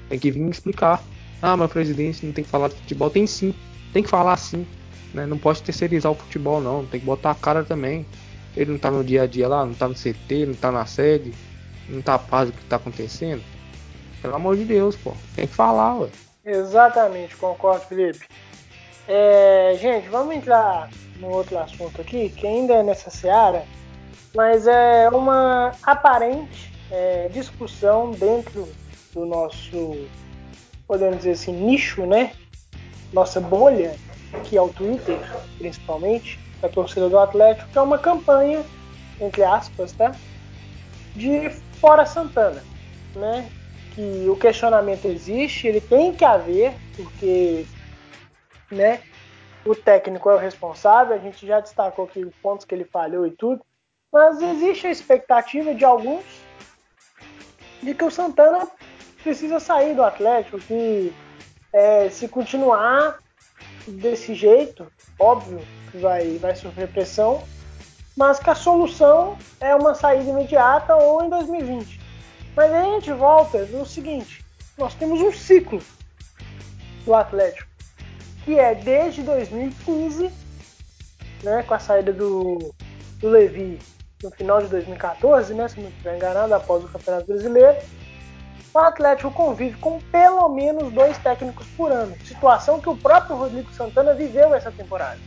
[0.10, 1.02] Tem que vir explicar.
[1.41, 3.10] Ah, mas presidente não tem que falar de futebol.
[3.10, 3.54] Tem sim,
[3.91, 4.65] tem que falar sim.
[5.13, 5.26] Né?
[5.26, 6.86] Não pode terceirizar o futebol, não.
[6.86, 8.06] Tem que botar a cara também.
[8.56, 10.86] Ele não tá no dia a dia lá, não tá no CT, não tá na
[10.86, 11.34] sede,
[11.89, 13.43] não tá a paz do que tá acontecendo.
[14.21, 15.13] Pelo amor de Deus, pô.
[15.36, 16.10] Tem que falar, ué.
[16.45, 18.26] Exatamente, concordo, Felipe.
[19.08, 20.89] É, gente, vamos entrar
[21.20, 23.63] no outro assunto aqui, que ainda é nessa seara,
[24.34, 28.68] mas é uma aparente é, discussão dentro
[29.13, 30.08] do nosso,
[30.88, 32.34] podemos dizer assim, nicho, né?
[33.13, 33.96] Nossa bolha,
[34.44, 35.20] que é o Twitter,
[35.58, 38.63] principalmente, da torcida do Atlético, que é uma campanha,
[39.22, 40.13] entre aspas, tá?
[41.15, 42.63] De fora Santana,
[43.15, 43.50] né?
[43.94, 47.65] Que o questionamento existe, ele tem que haver, porque,
[48.71, 49.01] né?
[49.65, 53.25] O técnico é o responsável, a gente já destacou aqui os pontos que ele falhou
[53.25, 53.65] e tudo,
[54.12, 56.23] mas existe a expectativa de alguns
[57.82, 58.67] de que o Santana
[59.23, 61.13] precisa sair do Atlético, que
[61.73, 63.19] é, se continuar
[63.88, 65.60] desse jeito, óbvio
[65.91, 67.43] que vai, vai sofrer pressão,
[68.15, 71.99] mas que a solução é uma saída imediata ou em 2020.
[72.56, 74.45] Mas aí a gente volta no seguinte:
[74.78, 75.82] nós temos um ciclo
[77.04, 77.69] do Atlético,
[78.46, 80.32] que é desde 2015,
[81.44, 82.74] né, com a saída do,
[83.20, 83.80] do Levi
[84.24, 87.78] no final de 2014, né, se não estiver enganado, após o Campeonato Brasileiro,
[88.74, 92.16] o Atlético convive com pelo menos dois técnicos por ano.
[92.24, 95.20] Situação que o próprio Rodrigo Santana viveu essa temporada,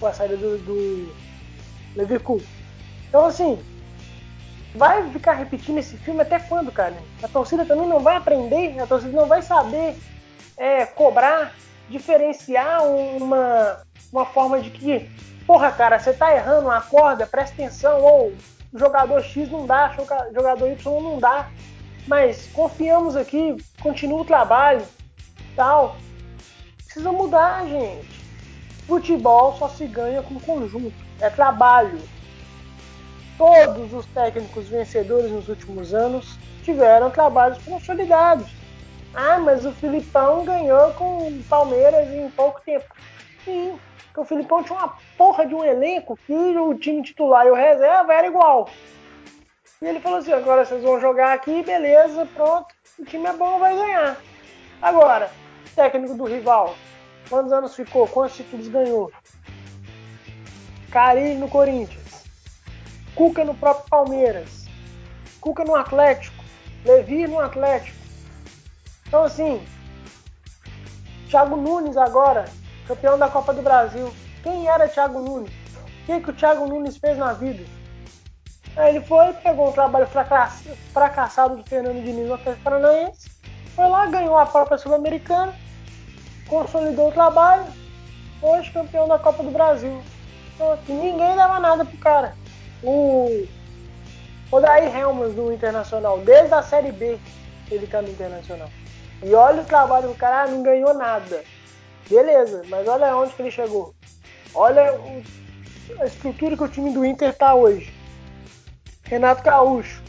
[0.00, 1.14] com a saída do, do
[1.96, 2.20] Levi
[3.08, 3.58] Então, assim,
[4.74, 6.94] vai ficar repetindo esse filme até quando, cara?
[7.22, 9.96] A torcida também não vai aprender, a torcida não vai saber
[10.56, 11.54] é, cobrar,
[11.88, 13.80] diferenciar uma,
[14.12, 15.10] uma forma de que,
[15.46, 18.32] porra, cara, você tá errando, acorda, presta atenção, ou
[18.74, 19.94] jogador X não dá,
[20.32, 21.48] jogador Y não dá
[22.06, 24.84] mas confiamos aqui, continua o trabalho,
[25.56, 25.96] tal.
[26.84, 28.22] Precisa mudar, gente.
[28.86, 31.98] Futebol só se ganha com conjunto, é trabalho.
[33.38, 38.46] Todos os técnicos vencedores nos últimos anos tiveram trabalhos consolidados.
[39.14, 42.86] Ah, mas o Filipão ganhou com o Palmeiras em pouco tempo.
[43.44, 47.50] Sim, porque o Filipão tinha uma porra de um elenco que o time titular e
[47.50, 48.68] o reserva era igual.
[49.80, 53.58] E ele falou assim: agora vocês vão jogar aqui, beleza, pronto, o time é bom,
[53.58, 54.16] vai ganhar.
[54.82, 55.30] Agora,
[55.76, 56.74] técnico do rival,
[57.28, 58.08] quantos anos ficou?
[58.08, 59.12] Quantos títulos ganhou?
[60.90, 62.24] Carilho no Corinthians,
[63.14, 64.66] Cuca no próprio Palmeiras,
[65.40, 66.42] Cuca no Atlético,
[66.84, 68.03] Levi no Atlético.
[69.14, 69.64] Então, assim,
[71.30, 72.46] Thiago Nunes agora,
[72.88, 74.12] campeão da Copa do Brasil.
[74.42, 75.52] Quem era Thiago Nunes?
[75.52, 77.62] O que, que o Thiago Nunes fez na vida?
[78.76, 80.08] Aí ele foi, pegou um trabalho
[80.92, 83.30] fracassado de Fernando Diniz no Atlético Paranaense,
[83.76, 85.54] foi lá, ganhou a própria Sul-Americana,
[86.48, 87.66] consolidou o trabalho,
[88.42, 90.02] hoje campeão da Copa do Brasil.
[90.56, 92.34] Então, aqui, ninguém dava nada pro cara.
[92.82, 93.46] O
[94.50, 97.16] Odair Helmans do Internacional, desde a Série B,
[97.70, 98.68] ele tá no Internacional.
[99.24, 101.42] E olha o trabalho do cara, ah, não ganhou nada.
[102.10, 103.94] Beleza, mas olha onde que ele chegou.
[104.54, 105.22] Olha o,
[105.98, 107.90] a estrutura que o time do Inter tá hoje.
[109.04, 110.02] Renato Gaúcho.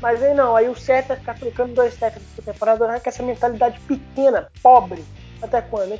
[0.00, 3.22] Mas aí não, aí o certo é ficar trocando dois técnicos por temporada com essa
[3.24, 5.04] mentalidade pequena, pobre.
[5.42, 5.98] Até quando, hein?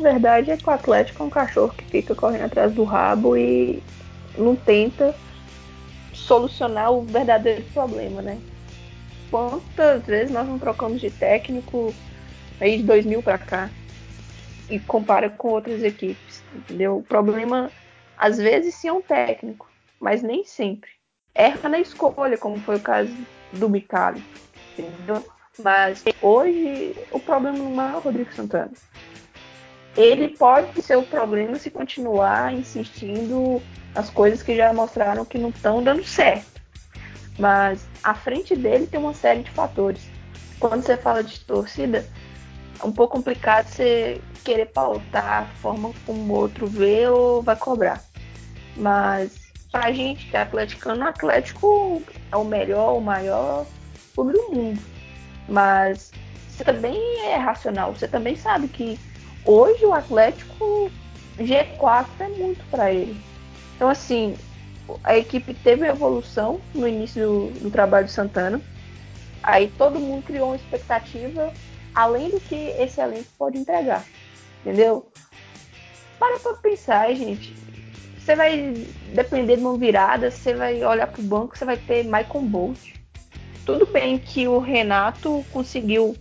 [0.00, 3.36] A verdade é que o Atlético é um cachorro que fica correndo atrás do rabo
[3.36, 3.80] e
[4.36, 5.14] não tenta
[6.12, 8.38] solucionar o verdadeiro problema, né?
[9.30, 11.92] Quantas vezes nós não trocamos de técnico
[12.60, 13.70] aí de 2000 para cá
[14.70, 16.98] e compara com outras equipes, entendeu?
[16.98, 17.70] O problema
[18.16, 19.68] às vezes sim é um técnico,
[20.00, 20.90] mas nem sempre
[21.34, 23.14] erra na escolha, como foi o caso
[23.52, 24.22] do Micali,
[24.72, 25.24] entendeu?
[25.62, 28.72] Mas hoje o problema não é o Rodrigo Santana.
[29.96, 33.62] Ele pode ser o problema se continuar insistindo
[33.94, 36.55] nas coisas que já mostraram que não estão dando certo.
[37.38, 40.08] Mas à frente dele tem uma série de fatores.
[40.58, 42.06] Quando você fala de torcida,
[42.80, 47.56] é um pouco complicado você querer pautar a forma como o outro vê ou vai
[47.56, 48.02] cobrar.
[48.76, 53.66] Mas pra gente que é atleticano, o Atlético é o melhor, o maior
[54.14, 54.80] clube do mundo.
[55.48, 56.12] Mas
[56.48, 58.98] você também é racional, você também sabe que
[59.44, 60.90] hoje o Atlético
[61.38, 63.20] G4 é muito para ele.
[63.74, 64.34] Então, assim,
[65.02, 68.60] a equipe teve evolução no início do, do trabalho do Santana.
[69.42, 71.52] Aí todo mundo criou uma expectativa
[71.94, 74.04] além do que esse elenco pode entregar.
[74.60, 75.06] Entendeu?
[76.18, 77.66] Para pra pensar, gente
[78.26, 78.74] você vai
[79.14, 82.76] depender de uma virada, você vai olhar para o banco, você vai ter Michael Bolt.
[83.64, 86.16] Tudo bem que o Renato conseguiu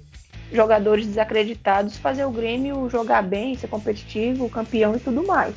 [0.52, 5.56] jogadores desacreditados fazer o Grêmio jogar bem, ser competitivo, campeão e tudo mais.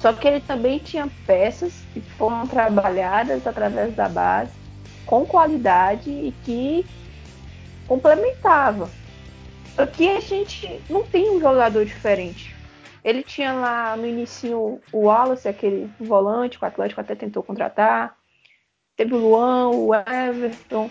[0.00, 4.52] Só que ele também tinha peças que foram trabalhadas através da base
[5.06, 6.84] com qualidade e que
[7.86, 8.90] complementava.
[9.78, 12.54] Aqui a gente não tem um jogador diferente.
[13.04, 18.16] Ele tinha lá no início o Wallace, aquele volante que o Atlético até tentou contratar.
[18.96, 20.90] Teve o Luan, o Everton,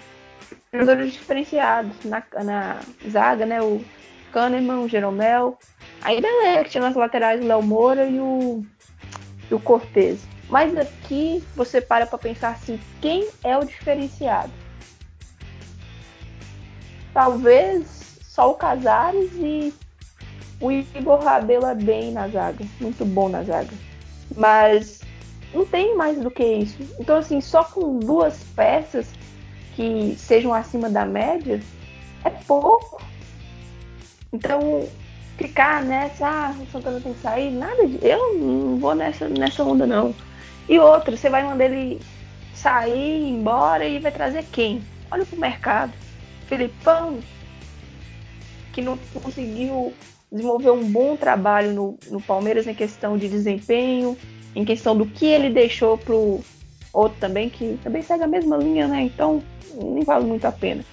[0.72, 3.62] jogadores diferenciados na, na zaga, né?
[3.62, 3.84] O
[4.32, 5.58] Kahneman, o Jeromel.
[6.02, 8.64] Aí beleza, tinha nas laterais o Léo Moura e o,
[9.50, 10.22] e o Cortez.
[10.50, 14.52] Mas aqui você para para pensar assim, quem é o diferenciado?
[17.14, 19.74] Talvez só o Casares e
[20.60, 23.74] o Igor Rabelo é bem na zaga, muito bom na zaga.
[24.36, 25.02] Mas
[25.54, 26.78] não tem mais do que isso.
[27.00, 29.08] Então assim, só com duas peças
[29.76, 31.62] que sejam acima da média
[32.24, 33.02] é pouco.
[34.32, 34.88] Então,
[35.38, 38.00] ficar nessa, ah, o Santana tem que sair, nada de.
[38.02, 40.14] Eu não vou nessa, nessa onda, não.
[40.68, 42.02] E outra, você vai mandar ele
[42.54, 44.82] sair, ir embora e vai trazer quem?
[45.12, 45.94] Olha pro mercado.
[46.48, 47.20] Filipão,
[48.72, 49.94] que não conseguiu
[50.32, 54.18] desenvolver um bom trabalho no, no Palmeiras em questão de desempenho,
[54.56, 56.42] em questão do que ele deixou pro
[56.94, 59.02] outro também, que também segue a mesma linha, né?
[59.02, 59.44] Então,
[59.74, 60.84] nem vale muito a pena.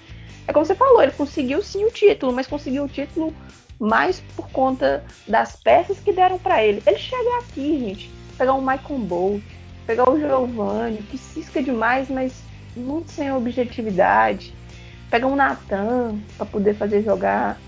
[0.47, 3.33] É como você falou, ele conseguiu sim o título, mas conseguiu o título
[3.83, 6.81] mais por conta das peças que deram para ele.
[6.87, 9.43] Ele chega aqui, gente, pegar um Michael Bolt,
[9.85, 12.33] pegar o Giovanni, que cisca demais, mas
[12.77, 14.55] muito sem objetividade.
[15.11, 17.59] Pegar um Natan para poder fazer jogar.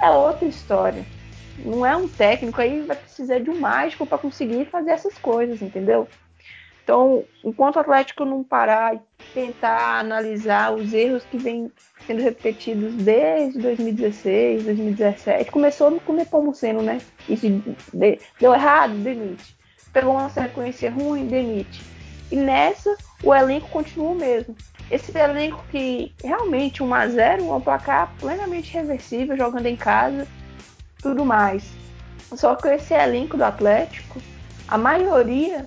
[0.00, 1.04] É outra história.
[1.58, 5.60] Não é um técnico aí vai precisar de um mágico para conseguir fazer essas coisas,
[5.60, 6.06] entendeu?
[6.86, 9.00] Então, enquanto o Atlético não parar e
[9.34, 11.68] tentar analisar os erros que vêm
[12.06, 17.00] sendo repetidos desde 2016, 2017, começou com o Nepomuceno, né?
[17.28, 17.46] Isso
[18.38, 19.56] deu errado, demite
[19.96, 21.82] pegou uma sequência ruim, demite.
[22.30, 24.54] E nessa, o elenco continua o mesmo.
[24.90, 30.28] Esse elenco que realmente 1 a 0 é um placar plenamente reversível, jogando em casa,
[31.00, 31.64] tudo mais.
[32.34, 34.20] Só que esse elenco do Atlético,
[34.68, 35.64] a maioria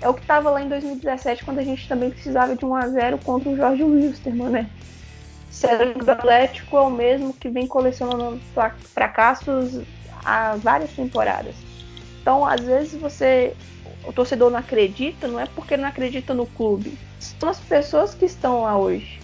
[0.00, 2.88] é o que estava lá em 2017, quando a gente também precisava de 1 a
[2.88, 4.70] 0 contra o Jorge Wilstermann, né?
[6.02, 8.40] Do Atlético é o mesmo que vem colecionando
[8.94, 9.80] fracassos
[10.24, 11.54] há várias temporadas.
[12.20, 13.56] Então, às vezes você
[14.04, 16.96] o torcedor não acredita, não é porque não acredita no clube.
[17.18, 19.18] São as pessoas que estão lá hoje.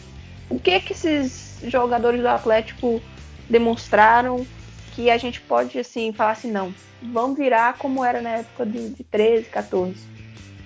[0.50, 3.00] O que é que esses jogadores do Atlético
[3.48, 4.46] demonstraram
[4.94, 8.90] que a gente pode assim falar assim, não, vamos virar como era na época de,
[8.90, 10.13] de 13, 14.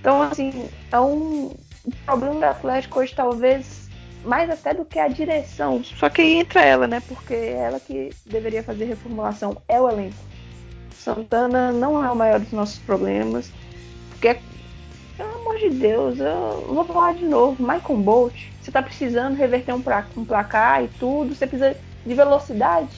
[0.01, 1.55] Então, assim, é um
[2.05, 3.89] problema do Atlético hoje talvez
[4.25, 5.83] mais até do que a direção.
[5.83, 7.01] Só que entra ela, né?
[7.07, 10.17] Porque é ela que deveria fazer reformulação é o elenco.
[10.97, 13.51] Santana não é o maior dos nossos problemas.
[14.11, 14.39] Porque,
[15.17, 17.63] pelo amor de Deus, eu vou falar de novo.
[17.63, 19.83] Michael Bolt, você tá precisando reverter um,
[20.17, 21.35] um placar e tudo.
[21.35, 22.91] Você precisa de velocidade,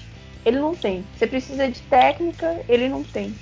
[0.44, 1.04] ele não tem.
[1.16, 3.34] Você precisa de técnica, ele não tem.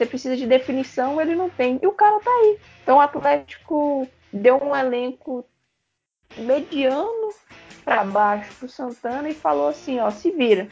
[0.00, 1.78] Você precisa de definição, ele não tem.
[1.82, 2.58] E o cara tá aí.
[2.82, 5.44] Então o Atlético deu um elenco
[6.38, 7.34] mediano
[7.84, 10.68] para baixo pro Santana e falou assim, ó, se vira.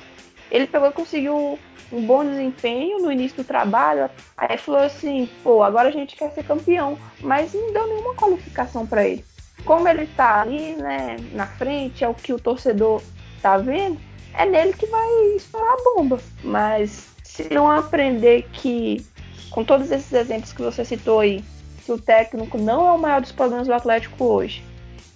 [0.50, 1.58] Ele pegou e conseguiu
[1.92, 6.30] um bom desempenho no início do trabalho, aí falou assim, pô, agora a gente quer
[6.30, 9.22] ser campeão, mas não deu nenhuma qualificação para ele.
[9.62, 13.02] Como ele tá ali, né, na frente, é o que o torcedor
[13.42, 14.00] tá vendo,
[14.32, 16.18] é nele que vai estourar a bomba.
[16.42, 19.04] Mas se não aprender que,
[19.50, 21.44] com todos esses exemplos que você citou aí,
[21.84, 24.62] que o técnico não é o maior dos problemas do Atlético hoje,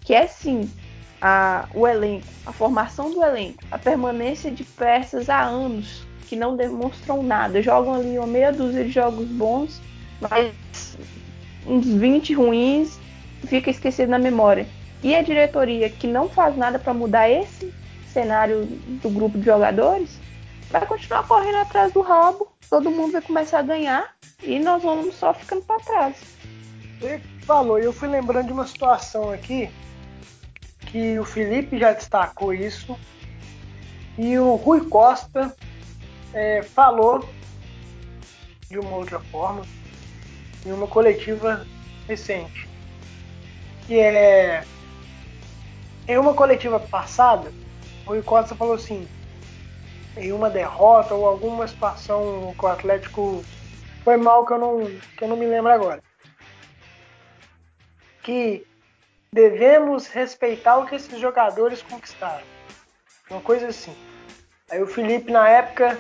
[0.01, 0.71] que é sim
[1.21, 6.57] a, o elenco, a formação do elenco, a permanência de peças há anos que não
[6.57, 7.61] demonstram nada.
[7.63, 9.81] Jogam ali uma meia dúzia de jogos bons,
[10.21, 10.53] mas
[11.67, 12.99] uns 20 ruins
[13.47, 14.67] fica esquecido na memória.
[15.03, 17.73] E a diretoria que não faz nada para mudar esse
[18.13, 18.65] cenário
[19.03, 20.19] do grupo de jogadores
[20.73, 25.15] vai continuar correndo atrás do rabo, todo mundo vai começar a ganhar e nós vamos
[25.15, 26.17] só ficando para trás.
[26.99, 29.71] Você falou, eu fui lembrando de uma situação aqui
[30.87, 32.99] que o Felipe já destacou isso
[34.17, 35.55] e o Rui Costa
[36.33, 37.29] é, falou
[38.71, 39.63] de uma outra forma
[40.65, 41.67] em uma coletiva
[42.09, 42.67] recente.
[43.87, 44.65] Que é
[46.09, 47.53] em uma coletiva passada,
[48.07, 49.07] o Rui Costa falou assim,
[50.17, 53.45] em uma derrota ou alguma situação que o Atlético
[54.05, 54.85] foi mal que eu não,
[55.17, 56.03] que eu não me lembro agora.
[58.23, 58.67] Que
[59.33, 62.45] devemos respeitar o que esses jogadores conquistaram.
[63.31, 63.97] Uma coisa assim.
[64.71, 65.99] Aí o Felipe, na época,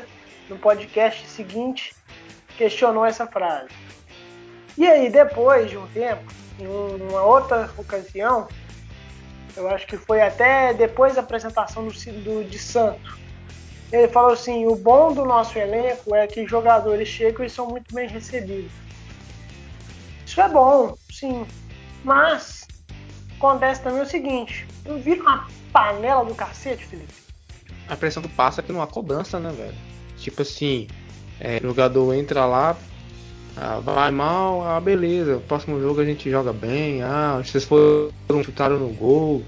[0.48, 1.94] no podcast seguinte,
[2.56, 3.70] questionou essa frase.
[4.76, 6.24] E aí, depois de um tempo,
[6.58, 8.48] em uma outra ocasião,
[9.56, 13.18] eu acho que foi até depois da apresentação do, do de Santo,
[13.92, 17.94] ele falou assim: o bom do nosso elenco é que jogadores chegam e são muito
[17.94, 18.72] bem recebidos.
[20.26, 21.44] Isso é bom, sim,
[22.02, 22.66] mas
[23.36, 27.12] acontece também o seguinte: não vira uma panela do cacete, Felipe?
[27.88, 29.74] A pressão que passa é que não há cobrança, né, velho?
[30.16, 30.88] Tipo assim,
[31.38, 32.76] é, o jogador entra lá,
[33.56, 35.42] ah, vai mal, ah, beleza.
[35.46, 37.02] Próximo jogo a gente joga bem.
[37.02, 39.42] Ah, vocês foram chutaram no gol.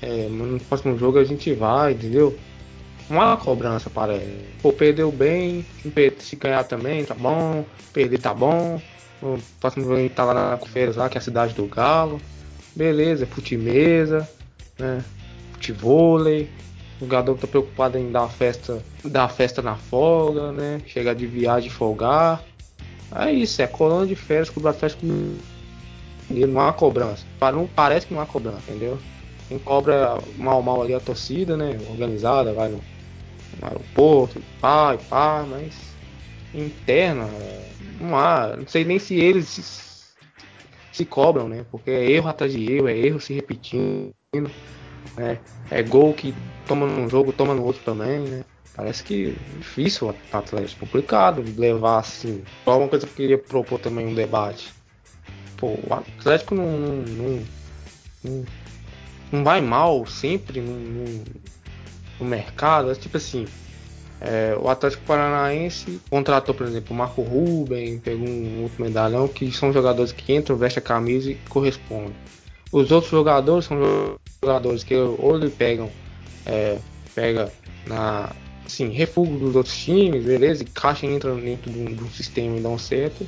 [0.00, 2.36] É, no próximo jogo a gente vai, entendeu?
[3.10, 4.26] Há cobrança, parece.
[4.62, 5.64] Pô, perdeu bem,
[6.18, 7.64] se ganhar também, tá bom.
[7.92, 8.80] Perder tá bom.
[9.22, 12.20] O próximo jogo tá lá na Confeiras lá, que é a cidade do Galo.
[12.74, 14.28] Beleza, futimesa,
[14.78, 15.04] né?
[15.52, 16.50] Futevôlei.
[17.00, 20.80] O jogador tá preocupado em dar festa, dar festa na folga, né?
[20.86, 22.42] Chegar de viagem e folgar.
[23.14, 25.04] É isso, é colônia de férias que o Atlético
[26.30, 27.24] não há cobrança.
[27.74, 28.98] Parece que não há cobrança, entendeu?
[29.48, 31.78] Quem cobra mal mal ali a torcida, né?
[31.90, 32.78] Organizada, vai no,
[33.60, 35.92] no aeroporto, pá, e pá, mas
[36.54, 37.28] interna,
[38.00, 38.56] não há.
[38.56, 39.62] Não sei nem se eles se,
[40.92, 41.64] se cobram, né?
[41.70, 44.14] Porque é erro atrás de erro, é erro se repetindo,
[45.16, 45.38] né?
[45.70, 46.34] É gol que
[46.66, 48.44] toma num jogo, toma no outro também, né?
[48.74, 52.42] Parece que difícil o Atlético, complicado levar assim.
[52.64, 54.72] Só uma coisa que eu queria propor também um debate.
[55.58, 57.44] Pô, o Atlético não, não, não,
[58.24, 58.44] não
[59.32, 61.24] vai mal sempre no, no,
[62.20, 62.90] no mercado.
[62.90, 63.46] É tipo assim,
[64.20, 69.50] é, o Atlético Paranaense contratou, por exemplo, o Marco Ruben, pegou um outro medalhão, que
[69.50, 72.14] são jogadores que entram, vestem a camisa e correspondem.
[72.70, 73.78] Os outros jogadores são
[74.42, 75.90] jogadores que ou ele pegam,
[76.46, 76.78] é,
[77.14, 77.52] pega
[77.86, 78.30] na,
[78.64, 82.56] assim, refúgio dos outros times, beleza, e caixa entra dentro de um, de um sistema
[82.56, 83.26] e dão certo.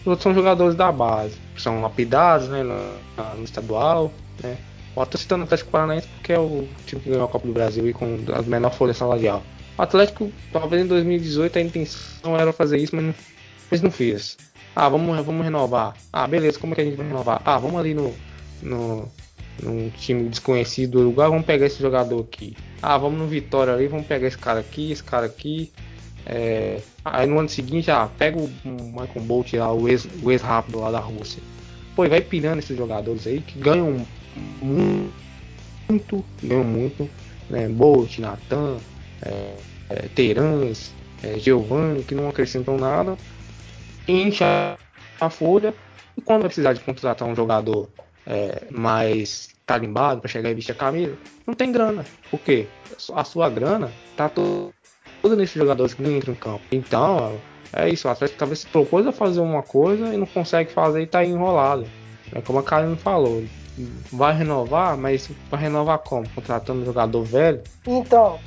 [0.00, 4.12] Os outros são jogadores da base, que são lapidados né, no, no estadual.
[4.42, 4.58] Né.
[4.96, 7.52] Eu estou citando o Atlético Paranaense porque é o time que ganhou a Copa do
[7.52, 9.42] Brasil e com a menor folha salarial.
[9.76, 13.14] O Atlético, talvez em 2018, a intenção era fazer isso, mas não,
[13.70, 14.36] mas não fez.
[14.76, 15.94] Ah, vamos, vamos renovar.
[16.12, 17.42] Ah, beleza, como é que a gente vai renovar?
[17.44, 18.14] Ah, vamos ali no,
[18.62, 19.08] no,
[19.62, 22.56] num time desconhecido do lugar, vamos pegar esse jogador aqui.
[22.80, 25.72] Ah, vamos no Vitória ali, vamos pegar esse cara aqui, esse cara aqui.
[26.26, 26.80] É...
[27.04, 31.00] Aí no ano seguinte, ah, pega o Michael Bolt lá, o ex-rápido ex lá da
[31.00, 31.42] Rússia.
[31.94, 34.04] Pô, e vai pirando esses jogadores aí que ganham
[34.60, 37.08] muito, ganham muito.
[37.48, 37.68] Né?
[37.68, 38.78] Bolt, Natan,
[39.22, 39.56] é,
[39.90, 43.16] é, Terans, é, Giovanni, que não acrescentam nada.
[44.08, 44.78] Encha
[45.20, 45.74] a folha.
[46.16, 47.88] E quando vai precisar de contratar um jogador
[48.26, 51.16] é, mais tarimbado para chegar e vestir a camisa,
[51.46, 52.04] não tem grana.
[52.30, 52.66] Por quê?
[53.14, 56.62] A sua grana tá toda nesses jogadores que não entram em campo.
[56.70, 57.38] Então,
[57.72, 58.06] é isso.
[58.06, 61.24] O Atlético talvez se propôs a fazer uma coisa e não consegue fazer e tá
[61.24, 61.86] enrolado.
[62.32, 63.42] É como a Karine falou.
[64.12, 66.28] Vai renovar, mas vai renovar como?
[66.30, 67.62] Contratando um jogador velho?
[67.86, 68.38] Então,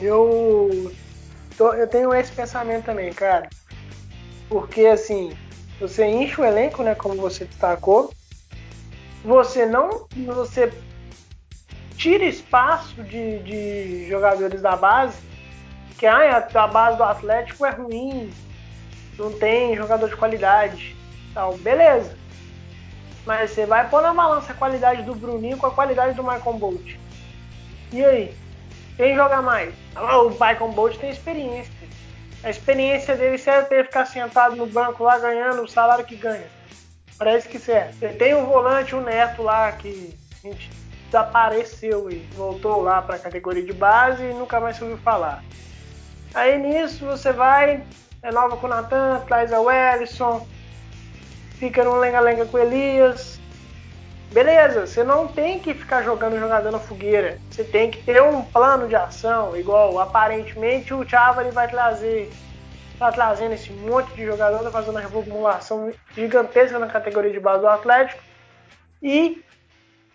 [0.00, 0.90] eu,
[1.56, 3.48] tô, eu tenho esse pensamento também, cara.
[4.48, 5.36] Porque assim,
[5.78, 6.94] você enche o elenco, né?
[6.94, 8.12] Como você destacou,
[9.24, 10.72] você não você
[11.96, 15.30] tira espaço de, de jogadores da base
[16.00, 18.32] que ah, a base do Atlético é ruim,
[19.18, 20.96] não tem jogador de qualidade,
[21.34, 22.16] tal, beleza.
[23.26, 26.54] Mas você vai pôr na balança a qualidade do Bruninho com a qualidade do Michael
[26.54, 26.96] Bolt.
[27.92, 28.34] E aí?
[28.96, 29.74] Quem joga mais?
[29.94, 31.72] Ah, o Michael Bolt tem experiência.
[32.42, 36.46] A experiência dele serve ele ficar sentado no banco lá ganhando o salário que ganha.
[37.18, 37.92] Para isso que serve.
[37.92, 40.70] Você tem um volante, o Neto lá, que gente
[41.06, 45.42] desapareceu e voltou lá para a categoria de base e nunca mais se ouviu falar.
[46.32, 47.82] Aí nisso você vai,
[48.22, 50.46] renova com o Natan, traz a Wellison,
[51.60, 53.38] fica no lenga-lenga com Elias.
[54.32, 57.38] Beleza, você não tem que ficar jogando jogador na fogueira.
[57.50, 62.30] Você tem que ter um plano de ação, igual aparentemente o Chavari vai trazer
[63.00, 67.62] está trazendo esse monte de jogador, está fazendo uma reformulação gigantesca na categoria de base
[67.62, 68.22] do Atlético.
[69.02, 69.42] E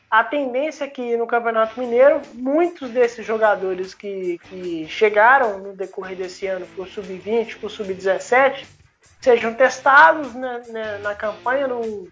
[0.10, 6.16] a tendência é que no Campeonato Mineiro, muitos desses jogadores que, que chegaram no decorrer
[6.16, 8.66] desse ano para o Sub-20, para o Sub-17,
[9.26, 12.08] sejam testados né, né, na campanha do,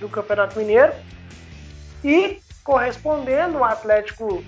[0.00, 0.94] do Campeonato Mineiro
[2.02, 4.42] e correspondendo o Atlético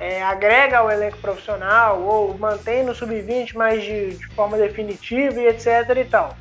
[0.00, 5.48] é, agrega ao elenco profissional ou mantém no sub-20, mas de, de, forma definitiva e
[5.48, 5.66] etc
[6.00, 6.34] e tal.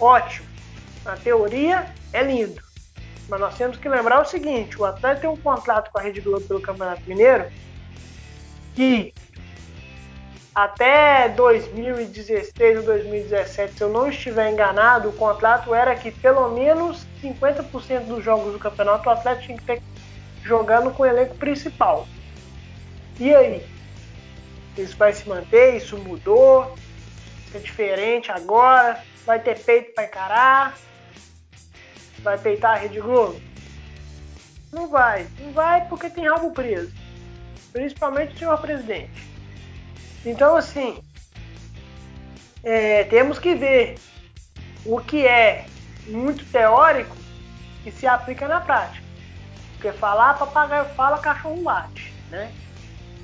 [0.00, 0.46] Ótimo.
[1.04, 2.60] Na teoria é lindo.
[3.28, 6.20] Mas nós temos que lembrar o seguinte: o Atlético tem um contrato com a Rede
[6.20, 7.46] Globo pelo Campeonato Mineiro
[8.74, 9.14] que
[10.54, 17.06] até 2016 ou 2017, se eu não estiver enganado, o contrato era que pelo menos
[17.22, 19.82] 50% dos jogos do campeonato o Atlético tinha que ter
[20.42, 22.08] jogando com o elenco principal.
[23.20, 23.64] E aí?
[24.76, 25.76] Isso vai se manter?
[25.76, 26.74] Isso mudou?
[27.46, 29.02] Isso é diferente agora?
[29.26, 30.78] Vai ter peito para encarar?
[32.20, 33.40] Vai peitar a Rede Globo?
[34.72, 35.26] Não vai.
[35.40, 36.92] Não vai porque tem rabo preso.
[37.72, 39.27] Principalmente o senhor presidente.
[40.24, 41.02] Então, assim,
[42.62, 43.96] é, temos que ver
[44.84, 45.66] o que é
[46.06, 47.16] muito teórico
[47.82, 49.06] que se aplica na prática.
[49.72, 52.50] Porque falar papagaio fala, cachorro late, né?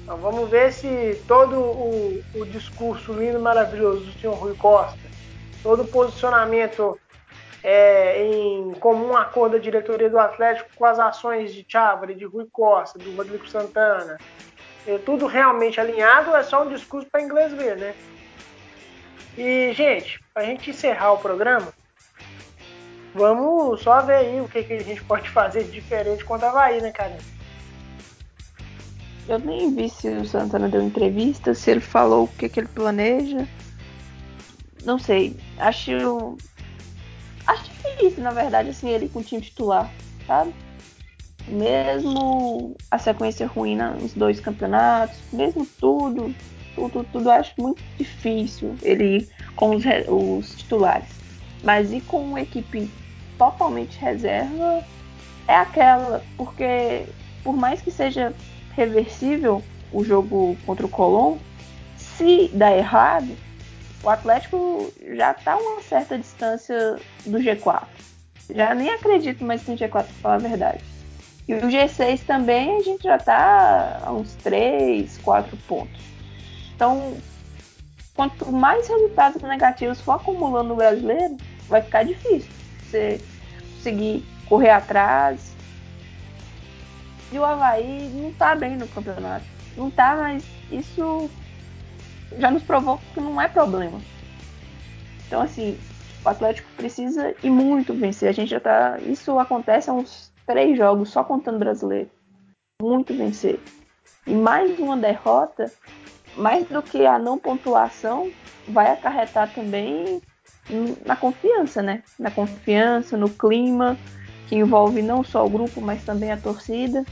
[0.02, 4.98] Então vamos ver se todo o, o discurso lindo e maravilhoso do senhor Rui Costa,
[5.62, 6.98] todo o posicionamento
[7.62, 12.46] é, em comum acordo da diretoria do Atlético com as ações de Chávere, de Rui
[12.52, 14.18] Costa, do Rodrigo Santana,
[15.04, 17.94] tudo realmente alinhado, é só um discurso para inglês ver, né?
[19.36, 21.72] E, gente, para a gente encerrar o programa,
[23.14, 26.50] vamos só ver aí o que, que a gente pode fazer de diferente contra a
[26.50, 27.16] Havaí, né, cara?
[29.26, 32.68] Eu nem vi se o Santana deu entrevista, se ele falou o que, que ele
[32.68, 33.48] planeja.
[34.84, 35.34] Não sei.
[35.58, 36.36] Acho.
[37.46, 39.90] Acho difícil, na verdade, assim, ele com o time titular,
[40.26, 40.54] sabe?
[41.48, 46.34] Mesmo a sequência ruim nos dois campeonatos, mesmo tudo,
[46.74, 51.08] tudo, tudo, acho muito difícil ele ir com os, os titulares.
[51.62, 52.90] Mas ir com uma equipe
[53.38, 54.84] totalmente reserva
[55.46, 57.04] é aquela, porque
[57.42, 58.34] por mais que seja
[58.74, 61.36] reversível o jogo contra o Colón,
[61.96, 63.36] se dar errado,
[64.02, 67.84] o Atlético já está a uma certa distância do G4.
[68.54, 70.93] Já nem acredito mais no G4, para falar a verdade.
[71.46, 76.00] E o G6 também a gente já está a uns 3, 4 pontos.
[76.74, 77.16] Então,
[78.14, 81.36] quanto mais resultados negativos for acumulando no brasileiro,
[81.68, 82.50] vai ficar difícil
[82.82, 83.20] você
[83.76, 85.54] conseguir correr atrás.
[87.30, 89.44] E o Havaí não está bem no campeonato.
[89.76, 91.28] Não está, mas isso
[92.38, 94.00] já nos provou que não é problema.
[95.26, 95.78] Então, assim,
[96.24, 98.28] o Atlético precisa e muito vencer.
[98.28, 98.98] A gente já tá.
[99.00, 102.10] Isso acontece há uns três jogos só contando brasileiro.
[102.80, 103.60] Muito vencer.
[104.26, 105.70] E mais uma derrota,
[106.36, 108.30] mais do que a não pontuação,
[108.68, 110.20] vai acarretar também
[111.04, 112.02] na confiança, né?
[112.18, 113.96] Na confiança, no clima,
[114.48, 117.04] que envolve não só o grupo, mas também a torcida.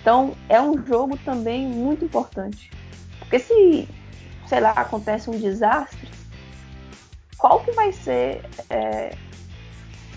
[0.00, 2.70] Então, é um jogo também muito importante.
[3.18, 3.88] Porque se,
[4.46, 6.08] sei lá, acontece um desastre,
[7.36, 9.14] qual que vai ser é,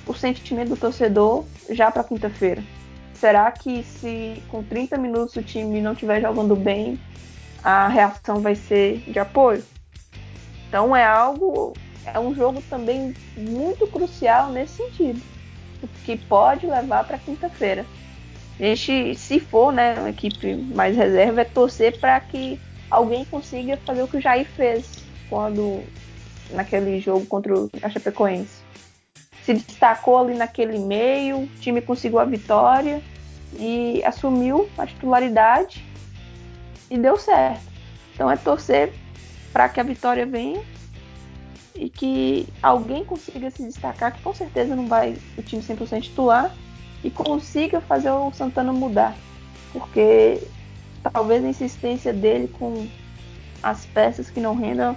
[0.05, 2.63] o sentimento do torcedor já para quinta-feira?
[3.13, 6.99] Será que se com 30 minutos o time não estiver jogando bem,
[7.63, 9.63] a reação vai ser de apoio?
[10.67, 11.73] Então é algo,
[12.05, 15.21] é um jogo também muito crucial nesse sentido,
[16.03, 17.85] que pode levar para quinta-feira.
[18.59, 23.77] A gente, se for, né, uma equipe mais reserva, é torcer para que alguém consiga
[23.77, 25.81] fazer o que o Jair fez quando
[26.51, 28.62] naquele jogo contra o Chapecoense
[29.45, 33.01] se destacou ali naquele meio, o time conseguiu a vitória
[33.59, 35.85] e assumiu a titularidade
[36.89, 37.61] e deu certo.
[38.13, 38.93] Então é torcer
[39.51, 40.61] para que a vitória venha
[41.75, 46.53] e que alguém consiga se destacar, que com certeza não vai o time 100% titular,
[47.03, 49.15] e consiga fazer o Santana mudar.
[49.73, 50.41] Porque
[51.11, 52.87] talvez a insistência dele com
[53.61, 54.95] as peças que não rendam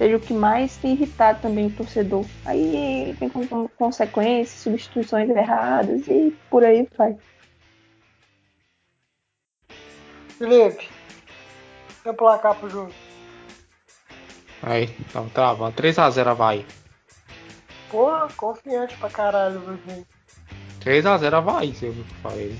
[0.00, 2.24] seja o que mais tem irritado também o torcedor.
[2.46, 7.18] Aí tem como consequência substituições erradas e por aí vai.
[10.38, 10.88] Felipe,
[12.02, 12.92] seu placar pro jogo.
[14.62, 15.76] Aí, tá travando.
[15.76, 16.66] 3x0 Havaí.
[17.90, 20.06] Porra, confiante pra caralho, você.
[20.82, 22.58] 3x0 Havaí, você viu o que eu falei.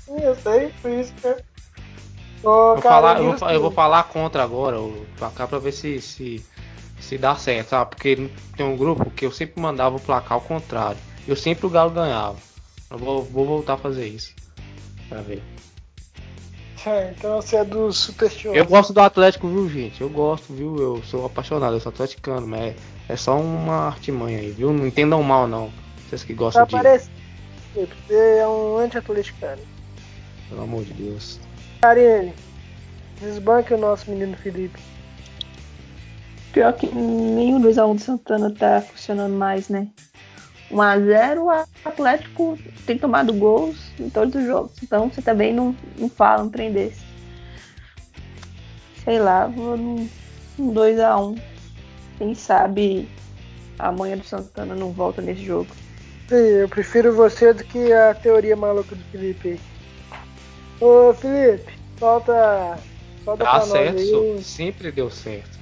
[0.00, 1.20] Sim, eu sei, por isso que
[2.42, 6.00] Ô, vou falar, eu, vou, eu, vou, falar contra agora o placar pra ver se,
[6.00, 6.44] se,
[7.00, 7.90] se dá certo, sabe?
[7.90, 10.98] Porque tem um grupo que eu sempre mandava o placar ao contrário.
[11.26, 12.36] Eu sempre o Galo ganhava.
[12.90, 14.32] Eu vou, vou voltar a fazer isso.
[15.08, 15.42] Pra ver.
[16.86, 18.56] É, então você é do supersticioso.
[18.56, 20.00] Eu gosto do Atlético, viu, gente?
[20.00, 20.76] Eu gosto, viu?
[20.78, 22.76] Eu sou apaixonado, eu sou atleticano, mas é,
[23.08, 24.72] é só uma artimanha aí, viu?
[24.72, 25.70] Não entendam mal, não.
[26.08, 27.10] Vocês que gostam tá disso.
[27.74, 29.62] Você é um anti-atleticano.
[30.48, 31.40] Pelo amor de Deus.
[31.80, 32.34] Karine,
[33.20, 34.80] desbanque o nosso menino Felipe.
[36.52, 39.88] Pior que nenhum 2x1 de Santana tá funcionando mais, né?
[40.72, 41.50] 1x0, o
[41.88, 44.72] Atlético tem tomado gols em todos os jogos.
[44.82, 47.00] Então você também não, não fala um trem desse.
[49.04, 50.08] sei lá, vou num
[50.58, 51.40] 2x1.
[52.18, 53.08] Quem sabe
[53.78, 55.68] a manha do Santana não volta nesse jogo.
[56.28, 59.60] Sim, eu prefiro você do que a teoria maluca do Felipe.
[60.80, 62.78] Ô Felipe, solta.
[63.24, 65.58] Solta Dá certo, sempre deu certo.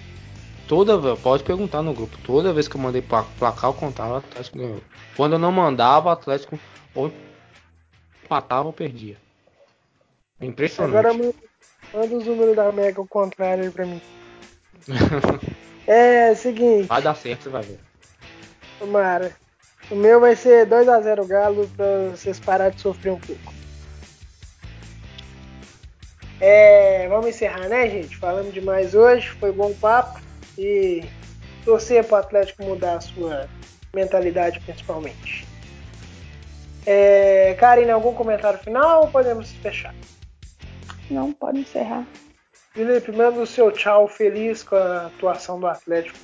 [0.69, 4.15] Toda vez, pode perguntar no grupo, toda vez que eu mandei pra placar o contrário,
[4.15, 4.81] o Atlético ganhou.
[5.17, 6.59] Quando eu não mandava, o Atlético
[6.95, 7.13] ou
[8.25, 9.17] empatava ou perdia.
[10.41, 10.97] Impressionante.
[10.97, 11.35] Agora manda,
[11.95, 14.01] manda os números da Mega ao contrário aí pra mim.
[15.89, 17.79] É, seguinte, Vai dar certo, você vai ver.
[18.81, 19.37] Tomara.
[19.89, 23.56] O meu vai ser 2x0 Galo pra vocês pararem de sofrer um pouco.
[26.41, 28.17] É, vamos encerrar, né, gente?
[28.17, 30.21] Falamos demais hoje, foi bom papo
[30.59, 31.05] e
[31.65, 33.49] torcer para o Atlético mudar a sua
[33.95, 35.47] mentalidade, principalmente.
[36.85, 39.95] É, Karine, algum comentário final ou podemos fechar?
[41.11, 42.07] Não, pode encerrar.
[42.73, 46.19] Felipe, manda o seu tchau feliz com a atuação do Atlético.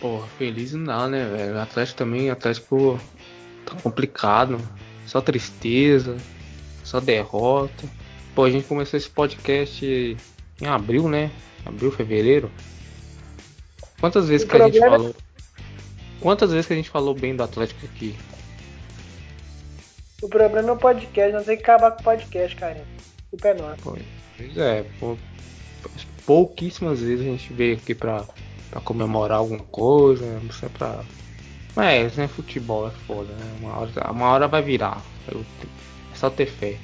[0.00, 1.54] Porra, feliz não dá, né, velho?
[1.54, 2.98] O Atlético também, o Atlético
[3.66, 4.58] tá complicado.
[5.06, 6.16] Só tristeza,
[6.82, 7.99] só derrota.
[8.34, 9.84] Pô, a gente começou esse podcast
[10.60, 11.30] em abril, né?
[11.64, 12.50] Abril, fevereiro.
[14.00, 15.16] Quantas vezes que a gente problema- falou?
[16.20, 18.14] Quantas vezes que a gente falou bem do Atlético aqui?
[20.22, 22.84] O problema é o podcast, nós temos que acabar com o podcast, Karine.
[23.32, 23.82] O pé nosso.
[23.82, 23.96] Pô,
[24.36, 25.16] Pois é, pô,
[26.26, 28.24] pouquíssimas vezes a gente veio aqui pra,
[28.70, 31.02] pra comemorar alguma coisa, não sei pra.
[31.74, 33.56] Mas é, futebol é foda, né?
[33.60, 35.02] Uma hora, uma hora vai virar.
[35.28, 35.36] É
[36.14, 36.76] só ter fé.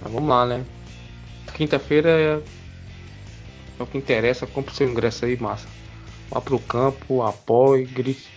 [0.00, 0.64] Mas vamos lá, né?
[1.54, 2.40] Quinta-feira é,
[3.78, 5.66] é o que interessa, compre seu ingresso aí, massa.
[6.30, 8.28] Vá pro campo, apoie, grite,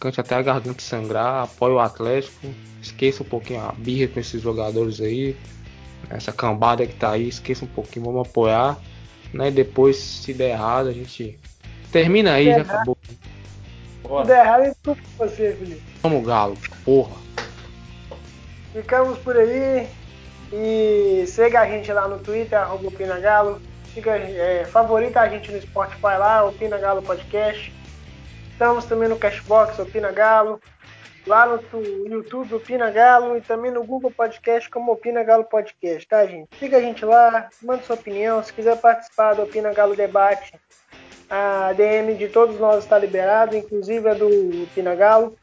[0.00, 2.46] cante até a garganta sangrar, apoie o Atlético,
[2.80, 5.36] esqueça um pouquinho a birra com esses jogadores aí,
[6.08, 8.78] essa cambada que tá aí, esqueça um pouquinho, vamos apoiar,
[9.32, 9.50] né?
[9.50, 11.36] Depois, se der errado, a gente
[11.90, 12.96] termina aí, já errado- acabou.
[13.08, 15.82] Se der errado, eu desculpa você, Felipe.
[16.00, 17.16] Vamos, Galo, porra.
[18.72, 19.88] Ficamos por aí.
[20.52, 23.60] E siga a gente lá no Twitter, arroba Opinagalo.
[23.92, 27.72] Siga, é, favorita a gente no Spotify lá, Opina Galo Podcast.
[28.52, 30.60] Estamos também no Cashbox, Opina Galo.
[31.26, 33.36] Lá no tu- YouTube, Opina Galo.
[33.36, 36.48] E também no Google Podcast, como Opina Galo Podcast, tá, gente?
[36.58, 38.42] Siga a gente lá, manda sua opinião.
[38.42, 40.54] Se quiser participar do Opina Galo Debate,
[41.28, 45.36] a DM de todos nós está liberada, inclusive a do Opina Galo.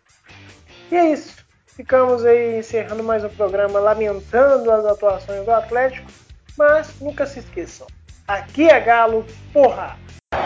[0.91, 1.42] E é isso.
[1.75, 6.07] Ficamos aí encerrando mais um programa lamentando as atuações do Atlético,
[6.55, 7.87] mas nunca se esqueçam.
[8.27, 9.97] Aqui é Galo, porra!
[10.35, 10.43] É